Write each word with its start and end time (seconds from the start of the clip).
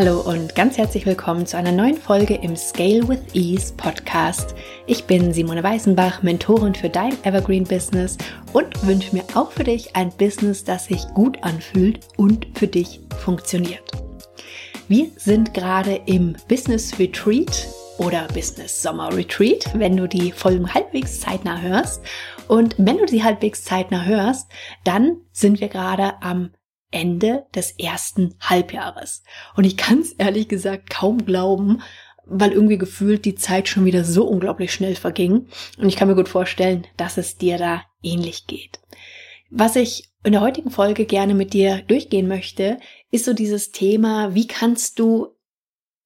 Hallo 0.00 0.22
und 0.22 0.54
ganz 0.54 0.78
herzlich 0.78 1.04
willkommen 1.04 1.44
zu 1.44 1.58
einer 1.58 1.72
neuen 1.72 1.98
Folge 1.98 2.34
im 2.36 2.56
Scale 2.56 3.06
with 3.06 3.20
Ease 3.34 3.74
Podcast. 3.74 4.54
Ich 4.86 5.04
bin 5.04 5.34
Simone 5.34 5.62
Weißenbach, 5.62 6.22
Mentorin 6.22 6.74
für 6.74 6.88
dein 6.88 7.22
Evergreen 7.22 7.64
Business 7.64 8.16
und 8.54 8.86
wünsche 8.86 9.14
mir 9.14 9.24
auch 9.34 9.52
für 9.52 9.64
dich 9.64 9.94
ein 9.94 10.08
Business, 10.16 10.64
das 10.64 10.86
sich 10.86 11.06
gut 11.08 11.44
anfühlt 11.44 12.00
und 12.16 12.46
für 12.54 12.66
dich 12.66 13.00
funktioniert. 13.22 13.90
Wir 14.88 15.10
sind 15.16 15.52
gerade 15.52 16.00
im 16.06 16.34
Business 16.48 16.98
Retreat 16.98 17.68
oder 17.98 18.26
Business 18.28 18.82
Sommer 18.82 19.14
Retreat, 19.14 19.66
wenn 19.74 19.98
du 19.98 20.08
die 20.08 20.32
Folgen 20.32 20.72
halbwegs 20.72 21.20
zeitnah 21.20 21.60
hörst. 21.60 22.00
Und 22.48 22.74
wenn 22.78 22.96
du 22.96 23.06
sie 23.06 23.22
halbwegs 23.22 23.64
zeitnah 23.64 24.06
hörst, 24.06 24.50
dann 24.82 25.18
sind 25.30 25.60
wir 25.60 25.68
gerade 25.68 26.14
am 26.22 26.52
Ende 26.90 27.46
des 27.54 27.72
ersten 27.72 28.34
Halbjahres. 28.40 29.22
Und 29.56 29.64
ich 29.64 29.76
kann 29.76 30.00
es 30.00 30.12
ehrlich 30.18 30.48
gesagt 30.48 30.90
kaum 30.90 31.24
glauben, 31.24 31.82
weil 32.26 32.52
irgendwie 32.52 32.78
gefühlt 32.78 33.24
die 33.24 33.34
Zeit 33.34 33.68
schon 33.68 33.84
wieder 33.84 34.04
so 34.04 34.24
unglaublich 34.24 34.72
schnell 34.72 34.94
verging. 34.94 35.48
Und 35.78 35.88
ich 35.88 35.96
kann 35.96 36.08
mir 36.08 36.14
gut 36.14 36.28
vorstellen, 36.28 36.86
dass 36.96 37.16
es 37.16 37.36
dir 37.36 37.58
da 37.58 37.82
ähnlich 38.02 38.46
geht. 38.46 38.78
Was 39.50 39.74
ich 39.74 40.10
in 40.22 40.32
der 40.32 40.42
heutigen 40.42 40.70
Folge 40.70 41.06
gerne 41.06 41.34
mit 41.34 41.52
dir 41.54 41.82
durchgehen 41.82 42.28
möchte, 42.28 42.78
ist 43.10 43.24
so 43.24 43.32
dieses 43.32 43.72
Thema, 43.72 44.34
wie 44.34 44.46
kannst 44.46 44.98
du 44.98 45.28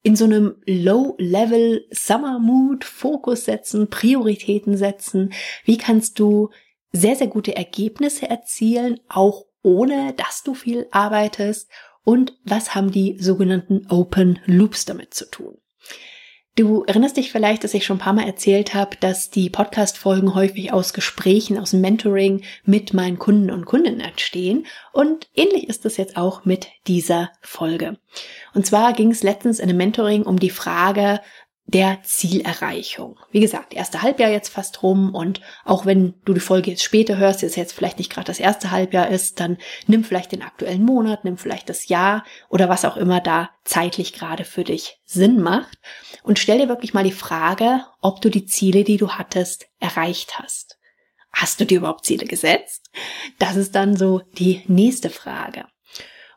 in 0.02 0.16
so 0.16 0.24
einem 0.24 0.56
Low-Level 0.66 1.86
Summer 1.90 2.38
Mood 2.38 2.84
Fokus 2.84 3.44
setzen, 3.44 3.88
Prioritäten 3.90 4.76
setzen? 4.76 5.32
Wie 5.64 5.78
kannst 5.78 6.18
du 6.18 6.50
sehr, 6.92 7.16
sehr 7.16 7.26
gute 7.26 7.56
Ergebnisse 7.56 8.28
erzielen, 8.28 9.00
auch 9.08 9.44
ohne 9.64 10.12
dass 10.12 10.44
du 10.44 10.54
viel 10.54 10.86
arbeitest? 10.92 11.68
Und 12.04 12.38
was 12.44 12.74
haben 12.76 12.92
die 12.92 13.18
sogenannten 13.18 13.86
Open 13.88 14.38
Loops 14.46 14.84
damit 14.84 15.14
zu 15.14 15.28
tun? 15.28 15.56
Du 16.56 16.84
erinnerst 16.84 17.16
dich 17.16 17.32
vielleicht, 17.32 17.64
dass 17.64 17.74
ich 17.74 17.84
schon 17.84 17.96
ein 17.96 18.00
paar 18.00 18.12
Mal 18.12 18.26
erzählt 18.26 18.74
habe, 18.74 18.96
dass 19.00 19.28
die 19.28 19.50
Podcast-Folgen 19.50 20.36
häufig 20.36 20.72
aus 20.72 20.92
Gesprächen, 20.92 21.58
aus 21.58 21.72
Mentoring 21.72 22.44
mit 22.64 22.94
meinen 22.94 23.18
Kunden 23.18 23.50
und 23.50 23.64
Kundinnen 23.64 23.98
entstehen. 23.98 24.64
Und 24.92 25.28
ähnlich 25.34 25.68
ist 25.68 25.84
es 25.84 25.96
jetzt 25.96 26.16
auch 26.16 26.44
mit 26.44 26.68
dieser 26.86 27.32
Folge. 27.40 27.98
Und 28.54 28.66
zwar 28.66 28.92
ging 28.92 29.10
es 29.10 29.24
letztens 29.24 29.58
in 29.58 29.68
einem 29.68 29.78
Mentoring 29.78 30.22
um 30.22 30.38
die 30.38 30.50
Frage, 30.50 31.20
der 31.66 32.02
Zielerreichung. 32.02 33.18
Wie 33.30 33.40
gesagt, 33.40 33.72
erste 33.72 34.02
Halbjahr 34.02 34.30
jetzt 34.30 34.50
fast 34.50 34.82
rum 34.82 35.14
und 35.14 35.40
auch 35.64 35.86
wenn 35.86 36.14
du 36.24 36.34
die 36.34 36.40
Folge 36.40 36.70
jetzt 36.70 36.82
später 36.82 37.16
hörst, 37.16 37.42
jetzt 37.42 37.56
jetzt 37.56 37.72
vielleicht 37.72 37.98
nicht 37.98 38.12
gerade 38.12 38.26
das 38.26 38.38
erste 38.38 38.70
Halbjahr 38.70 39.08
ist, 39.08 39.40
dann 39.40 39.56
nimm 39.86 40.04
vielleicht 40.04 40.32
den 40.32 40.42
aktuellen 40.42 40.84
Monat, 40.84 41.24
nimm 41.24 41.38
vielleicht 41.38 41.70
das 41.70 41.88
Jahr 41.88 42.24
oder 42.50 42.68
was 42.68 42.84
auch 42.84 42.96
immer 42.96 43.20
da 43.20 43.50
zeitlich 43.64 44.12
gerade 44.12 44.44
für 44.44 44.62
dich 44.62 45.00
Sinn 45.04 45.40
macht 45.40 45.78
und 46.22 46.38
stell 46.38 46.58
dir 46.58 46.68
wirklich 46.68 46.92
mal 46.92 47.04
die 47.04 47.12
Frage, 47.12 47.84
ob 48.02 48.20
du 48.20 48.28
die 48.28 48.44
Ziele, 48.44 48.84
die 48.84 48.98
du 48.98 49.12
hattest, 49.12 49.66
erreicht 49.80 50.38
hast. 50.38 50.78
Hast 51.32 51.60
du 51.60 51.64
dir 51.64 51.78
überhaupt 51.78 52.04
Ziele 52.04 52.26
gesetzt? 52.26 52.90
Das 53.38 53.56
ist 53.56 53.74
dann 53.74 53.96
so 53.96 54.20
die 54.38 54.62
nächste 54.66 55.10
Frage. 55.10 55.66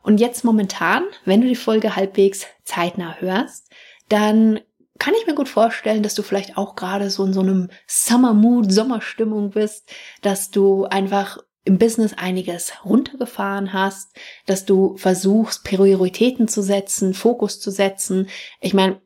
Und 0.02 0.20
jetzt 0.20 0.44
momentan, 0.44 1.04
wenn 1.24 1.42
du 1.42 1.48
die 1.48 1.54
Folge 1.54 1.94
halbwegs 1.94 2.46
zeitnah 2.64 3.16
hörst, 3.20 3.70
dann 4.08 4.60
kann 4.98 5.14
ich 5.20 5.26
mir 5.26 5.34
gut 5.34 5.48
vorstellen, 5.48 6.02
dass 6.02 6.14
du 6.14 6.22
vielleicht 6.22 6.56
auch 6.56 6.74
gerade 6.74 7.10
so 7.10 7.24
in 7.24 7.32
so 7.32 7.40
einem 7.40 7.70
Summer 7.86 8.34
Mood, 8.34 8.72
Sommerstimmung 8.72 9.50
bist, 9.50 9.90
dass 10.22 10.50
du 10.50 10.84
einfach 10.84 11.38
im 11.64 11.78
Business 11.78 12.14
einiges 12.14 12.72
runtergefahren 12.84 13.72
hast, 13.72 14.16
dass 14.46 14.64
du 14.64 14.96
versuchst, 14.96 15.64
Prioritäten 15.64 16.48
zu 16.48 16.62
setzen, 16.62 17.12
Fokus 17.14 17.60
zu 17.60 17.70
setzen. 17.70 18.28
Ich 18.60 18.72
meine, 18.72 19.02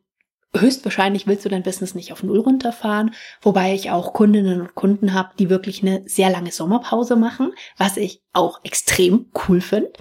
höchstwahrscheinlich 0.54 1.26
willst 1.26 1.44
du 1.44 1.48
dein 1.48 1.62
Business 1.62 1.94
nicht 1.94 2.12
auf 2.12 2.22
Null 2.22 2.38
runterfahren, 2.38 3.14
wobei 3.40 3.74
ich 3.74 3.90
auch 3.90 4.12
Kundinnen 4.12 4.60
und 4.60 4.74
Kunden 4.74 5.12
habe, 5.14 5.30
die 5.38 5.50
wirklich 5.50 5.82
eine 5.82 6.02
sehr 6.06 6.30
lange 6.30 6.52
Sommerpause 6.52 7.16
machen, 7.16 7.52
was 7.76 7.96
ich 7.96 8.22
auch 8.32 8.60
extrem 8.62 9.30
cool 9.48 9.60
finde. 9.60 9.92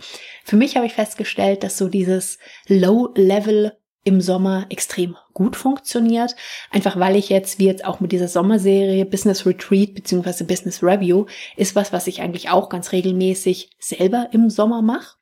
Für 0.44 0.58
mich 0.58 0.76
habe 0.76 0.86
ich 0.86 0.94
festgestellt, 0.94 1.64
dass 1.64 1.78
so 1.78 1.88
dieses 1.88 2.38
Low-Level 2.68 3.74
im 4.04 4.22
Sommer 4.22 4.66
extrem 4.70 5.16
gut 5.34 5.56
funktioniert. 5.56 6.36
Einfach 6.72 6.98
weil 6.98 7.16
ich 7.16 7.30
jetzt, 7.30 7.60
wie 7.60 7.66
jetzt 7.66 7.86
auch 7.86 8.00
mit 8.00 8.12
dieser 8.12 8.28
Sommerserie 8.28 9.06
Business 9.06 9.46
Retreat 9.46 9.94
bzw. 9.94 10.44
Business 10.44 10.82
Review, 10.82 11.26
ist 11.56 11.76
was, 11.76 11.94
was 11.94 12.08
ich 12.08 12.22
eigentlich 12.22 12.50
auch 12.50 12.70
ganz 12.70 12.92
regelmäßig 12.92 13.70
selber 13.80 14.30
im 14.32 14.50
Sommer 14.50 14.82
mache. 14.82 15.18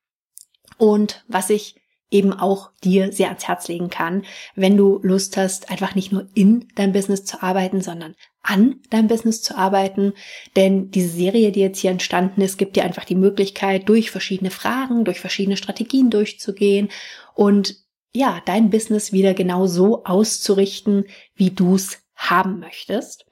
Und 0.78 1.26
was 1.28 1.50
ich 1.50 1.76
eben 2.12 2.34
auch 2.34 2.72
dir 2.84 3.12
sehr 3.12 3.28
ans 3.28 3.48
Herz 3.48 3.68
legen 3.68 3.90
kann, 3.90 4.24
wenn 4.56 4.78
du 4.78 5.00
Lust 5.04 5.38
hast, 5.38 5.70
einfach 5.70 5.94
nicht 5.94 6.12
nur 6.12 6.28
in 6.34 6.68
deinem 6.76 6.94
Business 6.94 7.24
zu 7.26 7.44
arbeiten, 7.44 7.82
sondern 7.82 8.16
an 8.42 8.80
deinem 8.90 9.08
Business 9.08 9.42
zu 9.42 9.56
arbeiten. 9.56 10.14
Denn 10.56 10.90
diese 10.90 11.10
Serie, 11.10 11.52
die 11.52 11.60
jetzt 11.60 11.80
hier 11.80 11.92
entstanden 11.92 12.42
ist, 12.42 12.58
gibt 12.58 12.76
dir 12.76 12.84
einfach 12.84 13.06
die 13.06 13.16
Möglichkeit, 13.16 13.88
durch 13.90 14.10
verschiedene 14.10 14.50
Fragen, 14.50 15.06
durch 15.06 15.20
verschiedene 15.20 15.58
Strategien 15.58 16.10
durchzugehen 16.10 16.90
und 17.36 17.76
ja, 18.12 18.42
dein 18.46 18.70
Business 18.70 19.12
wieder 19.12 19.34
genau 19.34 19.68
so 19.68 20.04
auszurichten, 20.04 21.06
wie 21.36 21.52
du 21.52 21.76
es 21.76 22.00
haben 22.16 22.60
möchtest, 22.60 23.26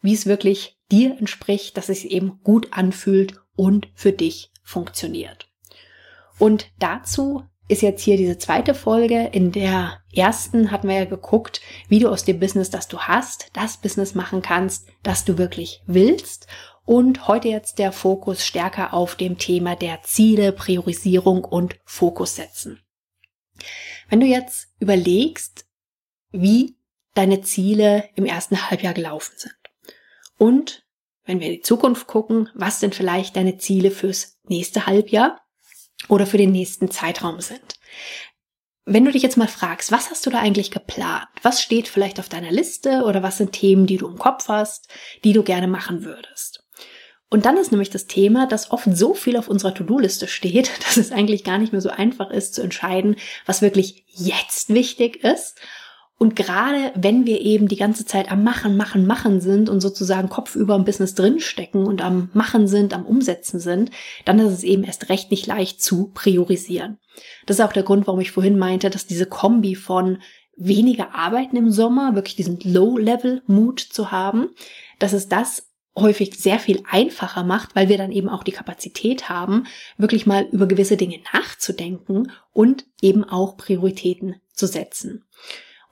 wie 0.00 0.14
es 0.14 0.26
wirklich 0.26 0.78
dir 0.90 1.16
entspricht, 1.18 1.76
dass 1.76 1.88
es 1.88 2.04
eben 2.04 2.40
gut 2.42 2.68
anfühlt 2.72 3.40
und 3.56 3.88
für 3.94 4.12
dich 4.12 4.50
funktioniert. 4.62 5.48
Und 6.38 6.70
dazu 6.78 7.44
ist 7.68 7.82
jetzt 7.82 8.02
hier 8.02 8.16
diese 8.16 8.36
zweite 8.36 8.74
Folge. 8.74 9.30
In 9.32 9.52
der 9.52 10.00
ersten 10.12 10.70
hatten 10.70 10.88
wir 10.88 10.96
ja 10.96 11.04
geguckt, 11.04 11.60
wie 11.88 11.98
du 11.98 12.08
aus 12.10 12.24
dem 12.24 12.38
Business, 12.38 12.70
das 12.70 12.88
du 12.88 12.98
hast, 12.98 13.50
das 13.54 13.78
Business 13.78 14.14
machen 14.14 14.42
kannst, 14.42 14.88
das 15.02 15.24
du 15.24 15.38
wirklich 15.38 15.82
willst. 15.86 16.46
Und 16.84 17.28
heute 17.28 17.48
jetzt 17.48 17.78
der 17.78 17.92
Fokus 17.92 18.44
stärker 18.44 18.92
auf 18.92 19.14
dem 19.14 19.38
Thema 19.38 19.74
der 19.76 20.02
Ziele, 20.02 20.52
Priorisierung 20.52 21.44
und 21.44 21.76
Fokus 21.86 22.36
setzen. 22.36 22.83
Wenn 24.08 24.20
du 24.20 24.26
jetzt 24.26 24.68
überlegst, 24.80 25.66
wie 26.32 26.76
deine 27.14 27.42
Ziele 27.42 28.08
im 28.16 28.26
ersten 28.26 28.70
Halbjahr 28.70 28.94
gelaufen 28.94 29.34
sind 29.36 29.54
und 30.36 30.84
wenn 31.24 31.40
wir 31.40 31.46
in 31.46 31.54
die 31.54 31.62
Zukunft 31.62 32.06
gucken, 32.06 32.50
was 32.54 32.80
denn 32.80 32.92
vielleicht 32.92 33.36
deine 33.36 33.56
Ziele 33.56 33.90
fürs 33.90 34.38
nächste 34.44 34.86
Halbjahr 34.86 35.40
oder 36.08 36.26
für 36.26 36.38
den 36.38 36.52
nächsten 36.52 36.90
Zeitraum 36.90 37.40
sind. 37.40 37.78
Wenn 38.84 39.06
du 39.06 39.12
dich 39.12 39.22
jetzt 39.22 39.38
mal 39.38 39.48
fragst, 39.48 39.90
was 39.92 40.10
hast 40.10 40.26
du 40.26 40.30
da 40.30 40.40
eigentlich 40.40 40.70
geplant? 40.70 41.26
Was 41.40 41.62
steht 41.62 41.88
vielleicht 41.88 42.20
auf 42.20 42.28
deiner 42.28 42.50
Liste 42.50 43.04
oder 43.04 43.22
was 43.22 43.38
sind 43.38 43.52
Themen, 43.52 43.86
die 43.86 43.96
du 43.96 44.06
im 44.06 44.18
Kopf 44.18 44.48
hast, 44.48 44.88
die 45.24 45.32
du 45.32 45.42
gerne 45.42 45.68
machen 45.68 46.04
würdest? 46.04 46.63
Und 47.34 47.46
dann 47.46 47.56
ist 47.56 47.72
nämlich 47.72 47.90
das 47.90 48.06
Thema, 48.06 48.46
dass 48.46 48.70
oft 48.70 48.86
so 48.94 49.12
viel 49.12 49.36
auf 49.36 49.48
unserer 49.48 49.74
To-Do-Liste 49.74 50.28
steht, 50.28 50.70
dass 50.84 50.96
es 50.96 51.10
eigentlich 51.10 51.42
gar 51.42 51.58
nicht 51.58 51.72
mehr 51.72 51.80
so 51.80 51.90
einfach 51.90 52.30
ist 52.30 52.54
zu 52.54 52.62
entscheiden, 52.62 53.16
was 53.44 53.60
wirklich 53.60 54.04
jetzt 54.06 54.72
wichtig 54.72 55.24
ist. 55.24 55.58
Und 56.16 56.36
gerade 56.36 56.92
wenn 56.94 57.26
wir 57.26 57.40
eben 57.40 57.66
die 57.66 57.74
ganze 57.74 58.04
Zeit 58.04 58.30
am 58.30 58.44
Machen, 58.44 58.76
Machen, 58.76 59.04
Machen 59.04 59.40
sind 59.40 59.68
und 59.68 59.80
sozusagen 59.80 60.28
Kopf 60.28 60.54
über 60.54 60.76
im 60.76 60.84
Business 60.84 61.16
drinstecken 61.16 61.84
und 61.84 62.02
am 62.02 62.30
Machen 62.34 62.68
sind, 62.68 62.94
am 62.94 63.04
Umsetzen 63.04 63.58
sind, 63.58 63.90
dann 64.24 64.38
ist 64.38 64.52
es 64.52 64.62
eben 64.62 64.84
erst 64.84 65.08
recht 65.08 65.32
nicht 65.32 65.48
leicht 65.48 65.82
zu 65.82 66.12
priorisieren. 66.14 66.98
Das 67.46 67.58
ist 67.58 67.64
auch 67.64 67.72
der 67.72 67.82
Grund, 67.82 68.06
warum 68.06 68.20
ich 68.20 68.30
vorhin 68.30 68.58
meinte, 68.58 68.90
dass 68.90 69.08
diese 69.08 69.26
Kombi 69.26 69.74
von 69.74 70.18
weniger 70.56 71.16
Arbeiten 71.16 71.56
im 71.56 71.72
Sommer, 71.72 72.14
wirklich 72.14 72.36
diesen 72.36 72.60
Low-Level-Mut 72.60 73.80
zu 73.80 74.12
haben, 74.12 74.50
dass 75.00 75.12
es 75.12 75.28
das 75.28 75.73
häufig 75.96 76.34
sehr 76.34 76.58
viel 76.58 76.82
einfacher 76.90 77.44
macht, 77.44 77.76
weil 77.76 77.88
wir 77.88 77.98
dann 77.98 78.12
eben 78.12 78.28
auch 78.28 78.42
die 78.42 78.52
Kapazität 78.52 79.28
haben, 79.28 79.66
wirklich 79.96 80.26
mal 80.26 80.48
über 80.50 80.66
gewisse 80.66 80.96
Dinge 80.96 81.20
nachzudenken 81.32 82.32
und 82.52 82.86
eben 83.00 83.24
auch 83.24 83.56
Prioritäten 83.56 84.36
zu 84.52 84.66
setzen. 84.66 85.24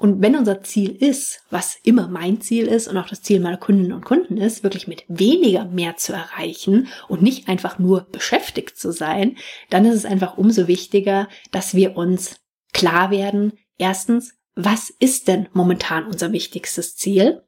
Und 0.02 0.20
wenn 0.20 0.34
unser 0.34 0.64
Ziel 0.64 0.90
ist, 0.90 1.44
was 1.50 1.76
immer 1.84 2.08
mein 2.08 2.40
Ziel 2.40 2.66
ist 2.66 2.88
und 2.88 2.96
auch 2.96 3.08
das 3.08 3.22
Ziel 3.22 3.38
meiner 3.38 3.56
Kundinnen 3.56 3.92
und 3.92 4.04
Kunden 4.04 4.36
ist, 4.36 4.64
wirklich 4.64 4.88
mit 4.88 5.04
weniger 5.06 5.64
mehr 5.66 5.96
zu 5.96 6.12
erreichen 6.12 6.88
und 7.06 7.22
nicht 7.22 7.48
einfach 7.48 7.78
nur 7.78 8.08
beschäftigt 8.10 8.76
zu 8.76 8.90
sein, 8.90 9.36
dann 9.70 9.84
ist 9.84 9.94
es 9.94 10.04
einfach 10.04 10.36
umso 10.36 10.66
wichtiger, 10.66 11.28
dass 11.52 11.76
wir 11.76 11.96
uns 11.96 12.40
klar 12.72 13.12
werden, 13.12 13.52
erstens, 13.78 14.34
was 14.56 14.90
ist 14.90 15.28
denn 15.28 15.48
momentan 15.52 16.06
unser 16.06 16.32
wichtigstes 16.32 16.96
Ziel? 16.96 17.44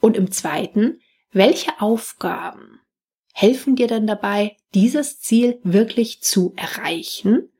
Und 0.00 0.16
im 0.16 0.30
zweiten, 0.30 1.00
welche 1.36 1.82
Aufgaben 1.82 2.80
helfen 3.34 3.76
dir 3.76 3.88
denn 3.88 4.06
dabei, 4.06 4.56
dieses 4.72 5.20
Ziel 5.20 5.60
wirklich 5.64 6.22
zu 6.22 6.54
erreichen 6.56 7.50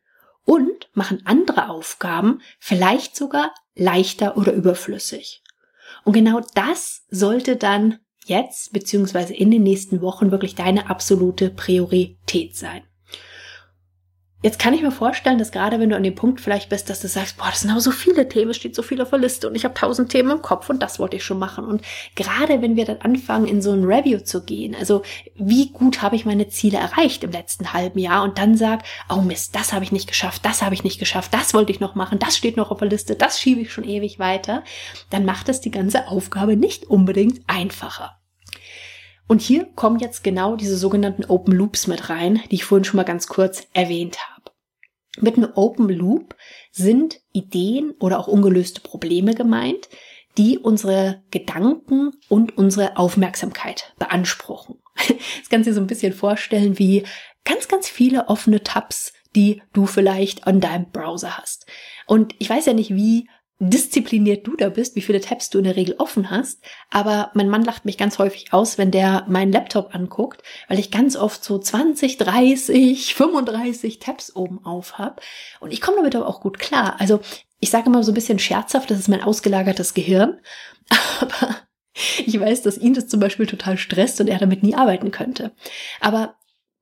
und 0.47 0.89
machen 0.95 1.21
andere 1.27 1.69
Aufgaben 1.69 2.41
vielleicht 2.59 3.15
sogar 3.15 3.53
leichter 3.75 4.39
oder 4.39 4.55
überflüssig? 4.55 5.43
Und 6.05 6.15
genau 6.15 6.41
das 6.55 7.03
sollte 7.11 7.57
dann 7.57 7.99
jetzt 8.25 8.73
beziehungsweise 8.73 9.35
in 9.35 9.51
den 9.51 9.63
nächsten 9.63 10.01
Wochen 10.01 10.31
wirklich 10.31 10.55
deine 10.55 10.89
absolute 10.89 11.51
Priorität 11.51 12.57
sein. 12.57 12.83
Jetzt 14.47 14.61
kann 14.61 14.75
ich 14.75 14.83
mir 14.83 14.93
vorstellen, 14.93 15.39
dass 15.39 15.51
gerade 15.51 15.81
wenn 15.81 15.91
du 15.91 15.97
an 15.97 16.05
dem 16.05 16.15
Punkt 16.15 16.41
vielleicht 16.41 16.69
bist, 16.69 16.89
dass 16.89 17.01
du 17.01 17.09
sagst, 17.09 17.37
boah, 17.37 17.49
das 17.51 17.63
sind 17.63 17.71
aber 17.73 17.81
so 17.81 17.91
viele 17.91 18.29
Themen, 18.29 18.53
es 18.53 18.57
steht 18.57 18.77
so 18.77 18.83
viel 18.83 19.03
auf 19.03 19.11
der 19.11 19.19
Liste 19.19 19.49
und 19.49 19.57
ich 19.57 19.65
habe 19.65 19.75
tausend 19.75 20.09
Themen 20.09 20.31
im 20.31 20.41
Kopf 20.41 20.71
und 20.71 20.81
das 20.81 21.01
wollte 21.01 21.17
ich 21.17 21.25
schon 21.25 21.41
machen. 21.41 21.65
Und 21.65 21.83
gerade 22.15 22.63
wenn 22.63 22.77
wir 22.77 22.85
dann 22.85 22.99
anfangen, 22.99 23.49
in 23.49 23.61
so 23.61 23.73
ein 23.73 23.83
Review 23.83 24.21
zu 24.21 24.45
gehen, 24.45 24.77
also 24.77 25.03
wie 25.35 25.71
gut 25.71 26.01
habe 26.01 26.15
ich 26.15 26.27
meine 26.27 26.47
Ziele 26.47 26.79
erreicht 26.79 27.25
im 27.25 27.33
letzten 27.33 27.73
halben 27.73 27.99
Jahr 27.99 28.23
und 28.23 28.39
dann 28.39 28.57
sag, 28.57 28.85
oh 29.09 29.21
Mist, 29.21 29.57
das 29.57 29.73
habe 29.73 29.83
ich 29.83 29.91
nicht 29.91 30.07
geschafft, 30.07 30.45
das 30.45 30.63
habe 30.63 30.77
ich 30.77 30.85
nicht 30.85 31.01
geschafft, 31.01 31.35
das 31.35 31.53
wollte 31.53 31.73
ich 31.73 31.81
noch 31.81 31.97
machen, 31.97 32.21
das 32.21 32.37
steht 32.37 32.57
noch 32.57 32.71
auf 32.71 32.79
der 32.79 32.89
Liste, 32.89 33.17
das 33.17 33.41
schiebe 33.41 33.63
ich 33.63 33.73
schon 33.73 33.83
ewig 33.83 34.21
weiter, 34.21 34.63
dann 35.11 35.25
macht 35.25 35.49
es 35.49 35.61
die 35.61 35.73
ganze 35.73 36.07
Aufgabe 36.07 36.57
nicht 36.57 36.85
unbedingt 36.85 37.41
einfacher. 37.49 38.21
Und 39.27 39.41
hier 39.41 39.67
kommen 39.75 39.99
jetzt 39.99 40.23
genau 40.23 40.55
diese 40.55 40.77
sogenannten 40.77 41.25
Open 41.25 41.53
Loops 41.53 41.89
mit 41.89 42.11
rein, 42.11 42.43
die 42.53 42.55
ich 42.55 42.65
vorhin 42.65 42.85
schon 42.85 42.99
mal 42.99 43.03
ganz 43.03 43.27
kurz 43.27 43.67
erwähnt 43.73 44.19
habe. 44.21 44.36
Mit 45.21 45.37
einem 45.37 45.53
Open 45.55 45.89
Loop 45.89 46.35
sind 46.71 47.21
Ideen 47.33 47.93
oder 48.01 48.19
auch 48.19 48.29
ungelöste 48.29 48.81
Probleme 48.81 49.35
gemeint, 49.35 49.89
die 50.37 50.59
unsere 50.59 51.23
Gedanken 51.31 52.13
und 52.29 52.59
unsere 52.59 52.97
Aufmerksamkeit 52.97 53.95
beanspruchen. 53.99 54.77
Das 55.39 55.51
kannst 55.51 55.67
du 55.67 55.71
dir 55.71 55.75
so 55.75 55.81
ein 55.81 55.87
bisschen 55.87 56.13
vorstellen 56.13 56.79
wie 56.79 57.05
ganz, 57.45 57.69
ganz 57.69 57.89
viele 57.89 58.29
offene 58.29 58.63
Tabs, 58.63 59.13
die 59.37 59.63
du 59.73 59.87
vielleicht 59.87 60.47
an 60.47 60.61
deinem 60.61 60.91
Browser 60.91 61.39
hast. 61.39 61.67
Und 62.07 62.35
ich 62.39 62.51
weiß 62.51 62.67
ja 62.67 62.73
nicht, 62.73 62.95
wie 62.95 63.29
diszipliniert 63.59 64.47
du 64.47 64.55
da 64.55 64.69
bist, 64.69 64.97
wie 64.97 65.01
viele 65.03 65.21
Tabs 65.21 65.49
du 65.49 65.59
in 65.59 65.65
der 65.65 65.77
Regel 65.77 65.95
offen 65.99 66.31
hast. 66.31 66.63
Aber 66.91 67.31
mein 67.35 67.49
Mann 67.49 67.65
lacht 67.65 67.85
mich 67.87 67.97
ganz 67.97 68.19
häufig 68.19 68.53
aus, 68.53 68.77
wenn 68.77 68.91
der 68.91 69.25
meinen 69.29 69.53
Laptop 69.53 69.95
anguckt, 69.95 70.43
weil 70.69 70.79
ich 70.79 70.91
ganz 70.91 71.17
oft 71.17 71.43
so 71.43 71.59
20, 71.59 72.19
30, 72.19 73.15
35 73.15 73.99
Tabs 73.99 74.37
oben 74.37 74.65
auf 74.65 74.99
habe. 74.99 75.23
Und 75.61 75.73
ich 75.73 75.81
komme 75.81 75.99
damit 75.99 76.15
aber 76.15 76.29
auch 76.29 76.41
gut 76.41 76.59
klar. 76.59 76.97
Also 76.99 77.21
ich 77.59 77.71
sage 77.71 77.87
immer 77.87 78.03
so 78.03 78.13
ein 78.13 78.15
bisschen 78.15 78.39
scherzhaft, 78.39 78.91
das 78.91 78.99
ist 78.99 79.09
mein 79.09 79.23
ausgelagertes 79.23 79.95
Gehirn. 79.95 80.41
Aber 81.21 81.57
ich 82.27 82.39
weiß, 82.39 82.63
dass 82.63 82.77
ihn 82.77 82.93
das 82.93 83.09
zum 83.09 83.21
Beispiel 83.21 83.47
total 83.47 83.79
stresst 83.79 84.21
und 84.21 84.29
er 84.29 84.39
damit 84.39 84.63
nie 84.63 84.75
arbeiten 84.75 85.11
könnte. 85.11 85.53
Aber 86.01 86.37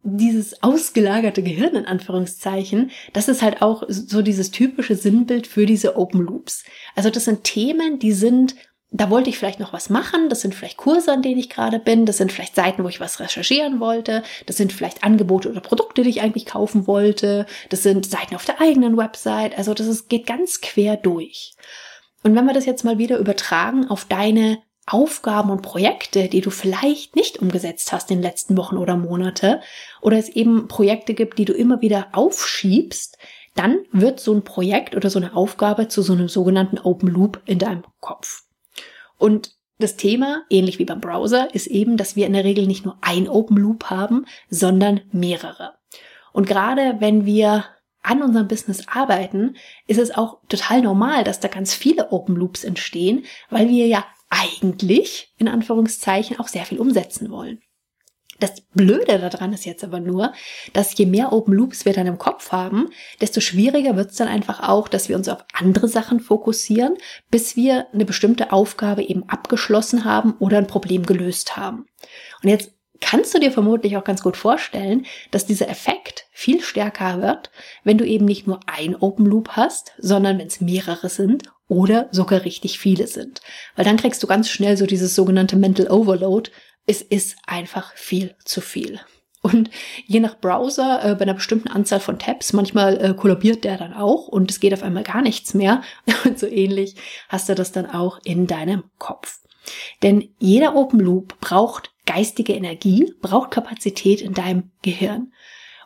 dieses 0.04 0.62
ausgelagerte 0.62 1.42
Gehirn 1.42 1.74
in 1.74 1.86
Anführungszeichen, 1.86 2.90
das 3.14 3.28
ist 3.28 3.42
halt 3.42 3.62
auch 3.62 3.84
so 3.88 4.20
dieses 4.20 4.50
typische 4.50 4.96
Sinnbild 4.96 5.46
für 5.46 5.64
diese 5.64 5.96
Open 5.96 6.20
Loops. 6.20 6.64
Also 6.94 7.08
das 7.08 7.24
sind 7.24 7.42
Themen, 7.42 7.98
die 7.98 8.12
sind, 8.12 8.54
da 8.90 9.08
wollte 9.08 9.30
ich 9.30 9.38
vielleicht 9.38 9.60
noch 9.60 9.72
was 9.72 9.88
machen, 9.88 10.28
das 10.28 10.42
sind 10.42 10.54
vielleicht 10.54 10.76
Kurse, 10.76 11.10
an 11.10 11.22
denen 11.22 11.40
ich 11.40 11.48
gerade 11.48 11.78
bin, 11.78 12.04
das 12.04 12.18
sind 12.18 12.32
vielleicht 12.32 12.54
Seiten, 12.54 12.84
wo 12.84 12.88
ich 12.88 13.00
was 13.00 13.18
recherchieren 13.18 13.80
wollte, 13.80 14.22
das 14.44 14.58
sind 14.58 14.74
vielleicht 14.74 15.02
Angebote 15.02 15.50
oder 15.50 15.60
Produkte, 15.60 16.02
die 16.02 16.10
ich 16.10 16.20
eigentlich 16.20 16.46
kaufen 16.46 16.86
wollte, 16.86 17.46
das 17.70 17.82
sind 17.82 18.04
Seiten 18.04 18.34
auf 18.34 18.44
der 18.44 18.60
eigenen 18.60 18.98
Website, 18.98 19.56
also 19.56 19.72
das 19.72 19.86
ist, 19.86 20.10
geht 20.10 20.26
ganz 20.26 20.60
quer 20.60 20.98
durch. 20.98 21.54
Und 22.22 22.34
wenn 22.34 22.44
wir 22.44 22.54
das 22.54 22.66
jetzt 22.66 22.84
mal 22.84 22.98
wieder 22.98 23.18
übertragen 23.18 23.88
auf 23.88 24.04
deine 24.04 24.58
Aufgaben 24.86 25.50
und 25.50 25.62
Projekte, 25.62 26.28
die 26.28 26.40
du 26.40 26.50
vielleicht 26.50 27.16
nicht 27.16 27.38
umgesetzt 27.38 27.92
hast 27.92 28.10
in 28.10 28.18
den 28.18 28.22
letzten 28.22 28.56
Wochen 28.56 28.76
oder 28.76 28.96
Monate, 28.96 29.60
oder 30.00 30.18
es 30.18 30.28
eben 30.28 30.68
Projekte 30.68 31.14
gibt, 31.14 31.38
die 31.38 31.44
du 31.44 31.54
immer 31.54 31.80
wieder 31.80 32.08
aufschiebst, 32.12 33.16
dann 33.54 33.78
wird 33.92 34.20
so 34.20 34.34
ein 34.34 34.42
Projekt 34.42 34.96
oder 34.96 35.10
so 35.10 35.18
eine 35.18 35.36
Aufgabe 35.36 35.88
zu 35.88 36.02
so 36.02 36.12
einem 36.12 36.28
sogenannten 36.28 36.78
Open 36.78 37.08
Loop 37.08 37.40
in 37.46 37.58
deinem 37.58 37.84
Kopf. 38.00 38.42
Und 39.16 39.52
das 39.78 39.96
Thema, 39.96 40.44
ähnlich 40.50 40.78
wie 40.78 40.84
beim 40.84 41.00
Browser, 41.00 41.54
ist 41.54 41.66
eben, 41.66 41.96
dass 41.96 42.16
wir 42.16 42.26
in 42.26 42.32
der 42.32 42.44
Regel 42.44 42.66
nicht 42.66 42.84
nur 42.84 42.98
ein 43.00 43.28
Open 43.28 43.56
Loop 43.56 43.84
haben, 43.90 44.26
sondern 44.48 45.00
mehrere. 45.12 45.74
Und 46.32 46.46
gerade 46.46 46.96
wenn 47.00 47.24
wir 47.24 47.64
an 48.02 48.22
unserem 48.22 48.48
Business 48.48 48.86
arbeiten, 48.86 49.56
ist 49.86 49.98
es 49.98 50.14
auch 50.14 50.38
total 50.48 50.82
normal, 50.82 51.24
dass 51.24 51.40
da 51.40 51.48
ganz 51.48 51.74
viele 51.74 52.12
Open 52.12 52.36
Loops 52.36 52.62
entstehen, 52.62 53.24
weil 53.50 53.68
wir 53.68 53.86
ja 53.86 54.04
eigentlich, 54.30 55.32
in 55.38 55.48
Anführungszeichen, 55.48 56.38
auch 56.38 56.48
sehr 56.48 56.64
viel 56.64 56.78
umsetzen 56.78 57.30
wollen. 57.30 57.60
Das 58.40 58.62
Blöde 58.74 59.18
daran 59.18 59.52
ist 59.52 59.64
jetzt 59.64 59.84
aber 59.84 60.00
nur, 60.00 60.32
dass 60.72 60.96
je 60.98 61.06
mehr 61.06 61.32
Open 61.32 61.54
Loops 61.54 61.84
wir 61.84 61.92
dann 61.92 62.08
im 62.08 62.18
Kopf 62.18 62.50
haben, 62.50 62.88
desto 63.20 63.40
schwieriger 63.40 63.96
wird 63.96 64.10
es 64.10 64.16
dann 64.16 64.28
einfach 64.28 64.68
auch, 64.68 64.88
dass 64.88 65.08
wir 65.08 65.16
uns 65.16 65.28
auf 65.28 65.44
andere 65.52 65.86
Sachen 65.86 66.18
fokussieren, 66.18 66.96
bis 67.30 67.54
wir 67.54 67.86
eine 67.92 68.04
bestimmte 68.04 68.52
Aufgabe 68.52 69.02
eben 69.02 69.28
abgeschlossen 69.28 70.04
haben 70.04 70.34
oder 70.40 70.58
ein 70.58 70.66
Problem 70.66 71.06
gelöst 71.06 71.56
haben. 71.56 71.86
Und 72.42 72.48
jetzt 72.48 72.73
kannst 73.04 73.34
du 73.34 73.38
dir 73.38 73.52
vermutlich 73.52 73.98
auch 73.98 74.04
ganz 74.04 74.22
gut 74.22 74.34
vorstellen, 74.34 75.04
dass 75.30 75.44
dieser 75.44 75.68
Effekt 75.68 76.24
viel 76.32 76.62
stärker 76.62 77.20
wird, 77.20 77.50
wenn 77.84 77.98
du 77.98 78.06
eben 78.06 78.24
nicht 78.24 78.46
nur 78.46 78.60
ein 78.66 78.96
Open 78.96 79.26
Loop 79.26 79.50
hast, 79.50 79.92
sondern 79.98 80.38
wenn 80.38 80.46
es 80.46 80.62
mehrere 80.62 81.10
sind 81.10 81.44
oder 81.68 82.08
sogar 82.12 82.46
richtig 82.46 82.78
viele 82.78 83.06
sind. 83.06 83.42
Weil 83.76 83.84
dann 83.84 83.98
kriegst 83.98 84.22
du 84.22 84.26
ganz 84.26 84.48
schnell 84.48 84.78
so 84.78 84.86
dieses 84.86 85.14
sogenannte 85.14 85.56
Mental 85.56 85.90
Overload. 85.90 86.50
Es 86.86 87.02
ist 87.02 87.36
einfach 87.46 87.92
viel 87.94 88.36
zu 88.42 88.62
viel. 88.62 89.00
Und 89.42 89.68
je 90.06 90.20
nach 90.20 90.40
Browser, 90.40 91.04
äh, 91.04 91.14
bei 91.14 91.22
einer 91.22 91.34
bestimmten 91.34 91.68
Anzahl 91.68 92.00
von 92.00 92.18
Tabs, 92.18 92.54
manchmal 92.54 93.04
äh, 93.04 93.12
kollabiert 93.12 93.64
der 93.64 93.76
dann 93.76 93.92
auch 93.92 94.28
und 94.28 94.50
es 94.50 94.60
geht 94.60 94.72
auf 94.72 94.82
einmal 94.82 95.02
gar 95.02 95.20
nichts 95.20 95.52
mehr. 95.52 95.82
Und 96.24 96.38
so 96.38 96.46
ähnlich 96.46 96.96
hast 97.28 97.50
du 97.50 97.54
das 97.54 97.70
dann 97.70 97.84
auch 97.84 98.18
in 98.24 98.46
deinem 98.46 98.84
Kopf. 98.96 99.40
Denn 100.02 100.30
jeder 100.38 100.74
Open 100.74 101.00
Loop 101.00 101.38
braucht 101.40 101.93
geistige 102.06 102.54
Energie, 102.54 103.14
braucht 103.20 103.50
Kapazität 103.50 104.20
in 104.20 104.34
deinem 104.34 104.70
Gehirn. 104.82 105.32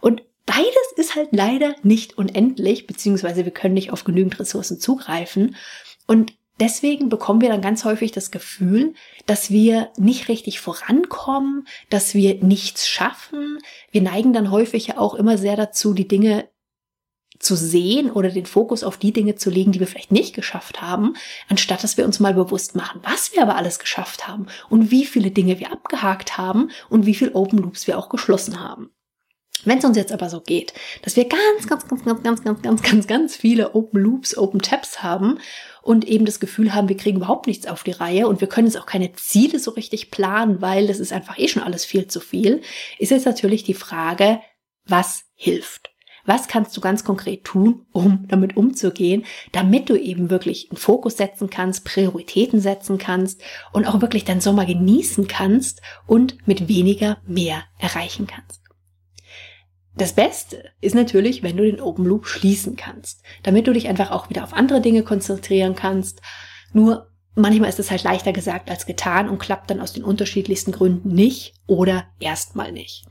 Und 0.01 0.23
beides 0.47 0.93
ist 0.97 1.15
halt 1.15 1.29
leider 1.33 1.75
nicht 1.83 2.19
unendlich, 2.19 2.87
beziehungsweise 2.87 3.45
wir 3.45 3.53
können 3.53 3.75
nicht 3.75 3.93
auf 3.93 4.05
genügend 4.05 4.39
Ressourcen 4.41 4.81
zugreifen. 4.81 5.57
Und 6.07 6.33
deswegen 6.61 7.09
bekommen 7.09 7.41
wir 7.41 7.49
dann 7.49 7.61
ganz 7.61 7.85
häufig 7.85 8.13
das 8.13 8.31
Gefühl, 8.31 8.95
dass 9.27 9.51
wir 9.51 9.91
nicht 9.97 10.29
richtig 10.29 10.61
vorankommen, 10.61 11.67
dass 11.91 12.15
wir 12.15 12.43
nichts 12.43 12.89
schaffen. 12.89 13.59
Wir 13.91 14.03
neigen 14.03 14.33
dann 14.33 14.51
häufig 14.51 14.89
ja 14.89 14.99
auch 14.99 15.15
immer 15.15 15.39
sehr 15.39 15.57
dazu, 15.57 15.95
die 15.95 16.09
Dinge 16.09 16.49
zu 17.39 17.57
sehen 17.57 18.11
oder 18.11 18.31
den 18.31 18.47
Fokus 18.47 18.85
auf 18.85 18.97
die 18.97 19.13
Dinge 19.13 19.37
zu 19.37 19.51
legen, 19.51 19.73
die 19.73 19.81
wir 19.81 19.87
vielleicht 19.87 20.13
nicht 20.13 20.35
geschafft 20.35 20.83
haben, 20.83 21.15
anstatt 21.49 21.85
dass 21.85 21.97
wir 21.97 22.05
uns 22.05 22.21
mal 22.21 22.35
bewusst 22.35 22.75
machen, 22.75 23.01
was 23.05 23.33
wir 23.33 23.43
aber 23.43 23.57
alles 23.57 23.79
geschafft 23.79 24.27
haben 24.27 24.47
und 24.69 24.91
wie 24.91 25.05
viele 25.05 25.31
Dinge 25.31 25.59
wir 25.59 25.73
abgehakt 25.73 26.37
haben 26.39 26.71
und 26.89 27.07
wie 27.07 27.15
viel 27.15 27.31
Open 27.35 27.59
Loops 27.59 27.87
wir 27.87 27.99
auch 27.99 28.09
geschlossen 28.09 28.61
haben. 28.61 28.91
Wenn 29.65 29.79
es 29.79 29.85
uns 29.85 29.97
jetzt 29.97 30.13
aber 30.13 30.31
so 30.31 30.41
geht, 30.41 30.73
dass 31.03 31.17
wir 31.17 31.25
ganz, 31.25 31.67
ganz, 31.67 31.89
ganz, 31.89 32.05
ganz, 32.05 32.23
ganz, 32.23 32.45
ganz, 32.45 32.63
ganz, 32.63 32.83
ganz, 32.83 33.07
ganz 33.07 33.37
viele 33.37 33.75
Open 33.75 34.01
Loops, 34.01 34.37
Open 34.37 34.63
Tabs 34.63 35.03
haben 35.03 35.41
und 35.83 36.07
eben 36.07 36.25
das 36.25 36.39
Gefühl 36.39 36.75
haben, 36.75 36.89
wir 36.89 36.97
kriegen 36.97 37.19
überhaupt 37.19 37.49
nichts 37.49 37.67
auf 37.67 37.83
die 37.83 37.91
Reihe 37.91 38.29
und 38.29 38.41
wir 38.41 38.49
können 38.49 38.69
jetzt 38.69 38.79
auch 38.79 38.87
keine 38.87 39.13
Ziele 39.15 39.59
so 39.59 39.73
richtig 39.73 40.11
planen, 40.11 40.63
weil 40.63 40.87
das 40.87 41.01
ist 41.01 41.13
einfach 41.13 41.39
eh 41.39 41.49
schon 41.49 41.63
alles 41.63 41.85
viel 41.85 42.07
zu 42.07 42.21
viel, 42.21 42.63
ist 42.99 43.11
jetzt 43.11 43.27
natürlich 43.27 43.65
die 43.65 43.75
Frage, 43.75 44.41
was 44.85 45.25
hilft? 45.35 45.91
Was 46.29 46.47
kannst 46.47 46.77
du 46.77 46.83
ganz 46.83 47.05
konkret 47.05 47.45
tun, 47.45 47.87
um 47.91 48.27
damit 48.29 48.55
umzugehen, 48.55 49.25
damit 49.53 49.89
du 49.89 49.97
eben 49.97 50.29
wirklich 50.29 50.69
einen 50.71 50.77
Fokus 50.77 51.17
setzen 51.17 51.49
kannst, 51.49 51.87
Prioritäten 51.87 52.61
setzen 52.61 52.99
kannst 52.99 53.41
und 53.73 53.87
auch 53.87 54.03
wirklich 54.03 54.27
deinen 54.27 54.43
Sommer 54.43 54.67
genießen 54.67 55.27
kannst 55.27 55.81
und 56.07 56.47
mit 56.47 56.69
weniger 56.69 57.17
mehr 57.27 57.63
erreichen 57.79 58.27
kannst? 58.27 58.61
Das 59.97 60.13
Beste 60.13 60.71
ist 60.83 60.95
natürlich, 60.95 61.43
wenn 61.43 61.57
du 61.57 61.63
den 61.63 61.81
Open 61.81 62.05
Loop 62.05 62.27
schließen 62.27 62.77
kannst, 62.77 63.23
damit 63.43 63.67
du 63.67 63.73
dich 63.73 63.89
einfach 63.89 64.11
auch 64.11 64.29
wieder 64.29 64.45
auf 64.45 64.53
andere 64.53 64.83
Dinge 64.83 65.05
konzentrieren 65.05 65.77
kannst. 65.77 66.21
Nur 66.75 67.11
Manchmal 67.39 67.69
ist 67.69 67.79
es 67.79 67.91
halt 67.93 68.03
leichter 68.03 68.33
gesagt 68.33 68.69
als 68.69 68.85
getan 68.85 69.29
und 69.29 69.39
klappt 69.39 69.71
dann 69.71 69.81
aus 69.81 69.93
den 69.93 70.03
unterschiedlichsten 70.03 70.73
Gründen 70.73 71.15
nicht 71.15 71.55
oder 71.69 72.07
erstmal 72.19 72.73
nicht. 72.73 73.05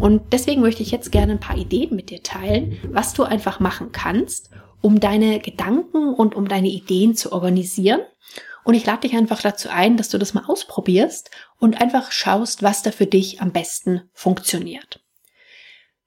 Und 0.00 0.32
deswegen 0.32 0.62
möchte 0.62 0.82
ich 0.82 0.90
jetzt 0.90 1.12
gerne 1.12 1.32
ein 1.32 1.40
paar 1.40 1.58
Ideen 1.58 1.94
mit 1.94 2.08
dir 2.08 2.22
teilen, 2.22 2.78
was 2.90 3.12
du 3.12 3.24
einfach 3.24 3.60
machen 3.60 3.92
kannst, 3.92 4.50
um 4.80 4.98
deine 4.98 5.40
Gedanken 5.40 6.14
und 6.14 6.34
um 6.34 6.48
deine 6.48 6.68
Ideen 6.68 7.14
zu 7.14 7.32
organisieren. 7.32 8.00
Und 8.64 8.74
ich 8.74 8.86
lade 8.86 9.02
dich 9.02 9.14
einfach 9.14 9.42
dazu 9.42 9.68
ein, 9.68 9.98
dass 9.98 10.08
du 10.08 10.16
das 10.16 10.32
mal 10.32 10.44
ausprobierst 10.46 11.30
und 11.58 11.80
einfach 11.80 12.12
schaust, 12.12 12.62
was 12.62 12.82
da 12.82 12.90
für 12.92 13.06
dich 13.06 13.42
am 13.42 13.52
besten 13.52 14.08
funktioniert. 14.14 15.04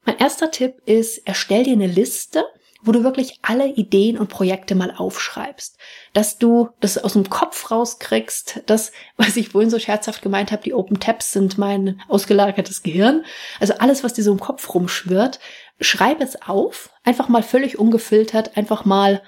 Mein 0.05 0.17
erster 0.17 0.49
Tipp 0.49 0.81
ist, 0.85 1.19
erstell 1.19 1.65
dir 1.65 1.73
eine 1.73 1.87
Liste 1.87 2.43
wo 2.81 2.91
du 2.91 3.03
wirklich 3.03 3.39
alle 3.41 3.67
Ideen 3.67 4.17
und 4.17 4.29
Projekte 4.29 4.75
mal 4.75 4.93
aufschreibst, 4.95 5.77
dass 6.13 6.37
du 6.37 6.69
das 6.79 6.97
aus 6.97 7.13
dem 7.13 7.29
Kopf 7.29 7.71
rauskriegst, 7.71 8.61
das, 8.65 8.91
was 9.17 9.37
ich 9.37 9.49
vorhin 9.49 9.69
so 9.69 9.79
scherzhaft 9.79 10.21
gemeint 10.21 10.51
habe, 10.51 10.63
die 10.63 10.73
Open 10.73 10.99
Tabs 10.99 11.33
sind 11.33 11.57
mein 11.57 12.01
ausgelagertes 12.07 12.83
Gehirn, 12.83 13.25
also 13.59 13.73
alles, 13.79 14.03
was 14.03 14.13
dir 14.13 14.23
so 14.23 14.31
im 14.31 14.39
Kopf 14.39 14.73
rumschwirrt, 14.73 15.39
schreib 15.79 16.21
es 16.21 16.41
auf, 16.41 16.91
einfach 17.03 17.29
mal 17.29 17.43
völlig 17.43 17.79
ungefiltert, 17.79 18.57
einfach 18.57 18.85
mal, 18.85 19.21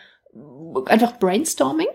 einfach 0.86 1.20
Brainstorming 1.20 1.88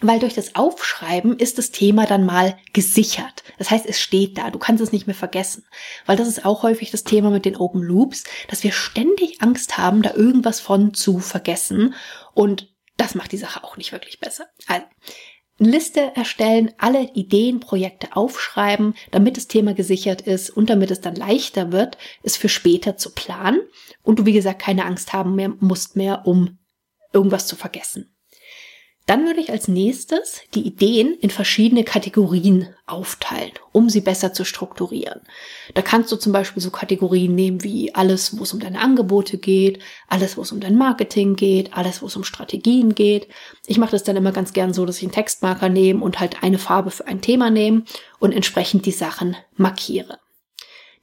weil 0.00 0.18
durch 0.18 0.34
das 0.34 0.54
Aufschreiben 0.54 1.38
ist 1.38 1.58
das 1.58 1.70
Thema 1.70 2.06
dann 2.06 2.26
mal 2.26 2.58
gesichert. 2.72 3.44
Das 3.58 3.70
heißt, 3.70 3.86
es 3.86 4.00
steht 4.00 4.38
da, 4.38 4.50
du 4.50 4.58
kannst 4.58 4.82
es 4.82 4.92
nicht 4.92 5.06
mehr 5.06 5.14
vergessen. 5.14 5.64
Weil 6.04 6.16
das 6.16 6.28
ist 6.28 6.44
auch 6.44 6.62
häufig 6.62 6.90
das 6.90 7.04
Thema 7.04 7.30
mit 7.30 7.44
den 7.44 7.56
Open 7.56 7.82
Loops, 7.82 8.24
dass 8.48 8.64
wir 8.64 8.72
ständig 8.72 9.40
Angst 9.40 9.78
haben, 9.78 10.02
da 10.02 10.12
irgendwas 10.14 10.60
von 10.60 10.94
zu 10.94 11.20
vergessen. 11.20 11.94
Und 12.34 12.74
das 12.96 13.14
macht 13.14 13.32
die 13.32 13.38
Sache 13.38 13.62
auch 13.62 13.76
nicht 13.76 13.92
wirklich 13.92 14.18
besser. 14.18 14.46
Also, 14.66 14.84
Liste 15.58 16.16
erstellen, 16.16 16.72
alle 16.78 17.12
Ideen, 17.14 17.60
Projekte 17.60 18.16
aufschreiben, 18.16 18.94
damit 19.12 19.36
das 19.36 19.46
Thema 19.46 19.72
gesichert 19.72 20.20
ist 20.20 20.50
und 20.50 20.68
damit 20.68 20.90
es 20.90 21.00
dann 21.00 21.14
leichter 21.14 21.70
wird, 21.70 21.96
es 22.24 22.36
für 22.36 22.48
später 22.48 22.96
zu 22.96 23.12
planen 23.12 23.60
und 24.02 24.18
du, 24.18 24.26
wie 24.26 24.32
gesagt, 24.32 24.60
keine 24.60 24.84
Angst 24.84 25.12
haben 25.12 25.36
mehr, 25.36 25.50
musst 25.60 25.94
mehr, 25.94 26.26
um 26.26 26.58
irgendwas 27.12 27.46
zu 27.46 27.54
vergessen. 27.54 28.13
Dann 29.06 29.26
würde 29.26 29.40
ich 29.40 29.50
als 29.50 29.68
nächstes 29.68 30.40
die 30.54 30.66
Ideen 30.66 31.12
in 31.12 31.28
verschiedene 31.28 31.84
Kategorien 31.84 32.74
aufteilen, 32.86 33.52
um 33.70 33.90
sie 33.90 34.00
besser 34.00 34.32
zu 34.32 34.44
strukturieren. 34.44 35.20
Da 35.74 35.82
kannst 35.82 36.10
du 36.10 36.16
zum 36.16 36.32
Beispiel 36.32 36.62
so 36.62 36.70
Kategorien 36.70 37.34
nehmen 37.34 37.62
wie 37.62 37.94
alles, 37.94 38.38
wo 38.38 38.44
es 38.44 38.54
um 38.54 38.60
deine 38.60 38.80
Angebote 38.80 39.36
geht, 39.36 39.78
alles, 40.08 40.38
wo 40.38 40.42
es 40.42 40.52
um 40.52 40.60
dein 40.60 40.76
Marketing 40.76 41.36
geht, 41.36 41.76
alles, 41.76 42.00
wo 42.00 42.06
es 42.06 42.16
um 42.16 42.24
Strategien 42.24 42.94
geht. 42.94 43.28
Ich 43.66 43.76
mache 43.76 43.90
das 43.90 44.04
dann 44.04 44.16
immer 44.16 44.32
ganz 44.32 44.54
gern 44.54 44.72
so, 44.72 44.86
dass 44.86 44.96
ich 44.96 45.02
einen 45.02 45.12
Textmarker 45.12 45.68
nehme 45.68 46.02
und 46.02 46.18
halt 46.18 46.42
eine 46.42 46.58
Farbe 46.58 46.90
für 46.90 47.06
ein 47.06 47.20
Thema 47.20 47.50
nehme 47.50 47.84
und 48.20 48.32
entsprechend 48.32 48.86
die 48.86 48.92
Sachen 48.92 49.36
markiere. 49.54 50.18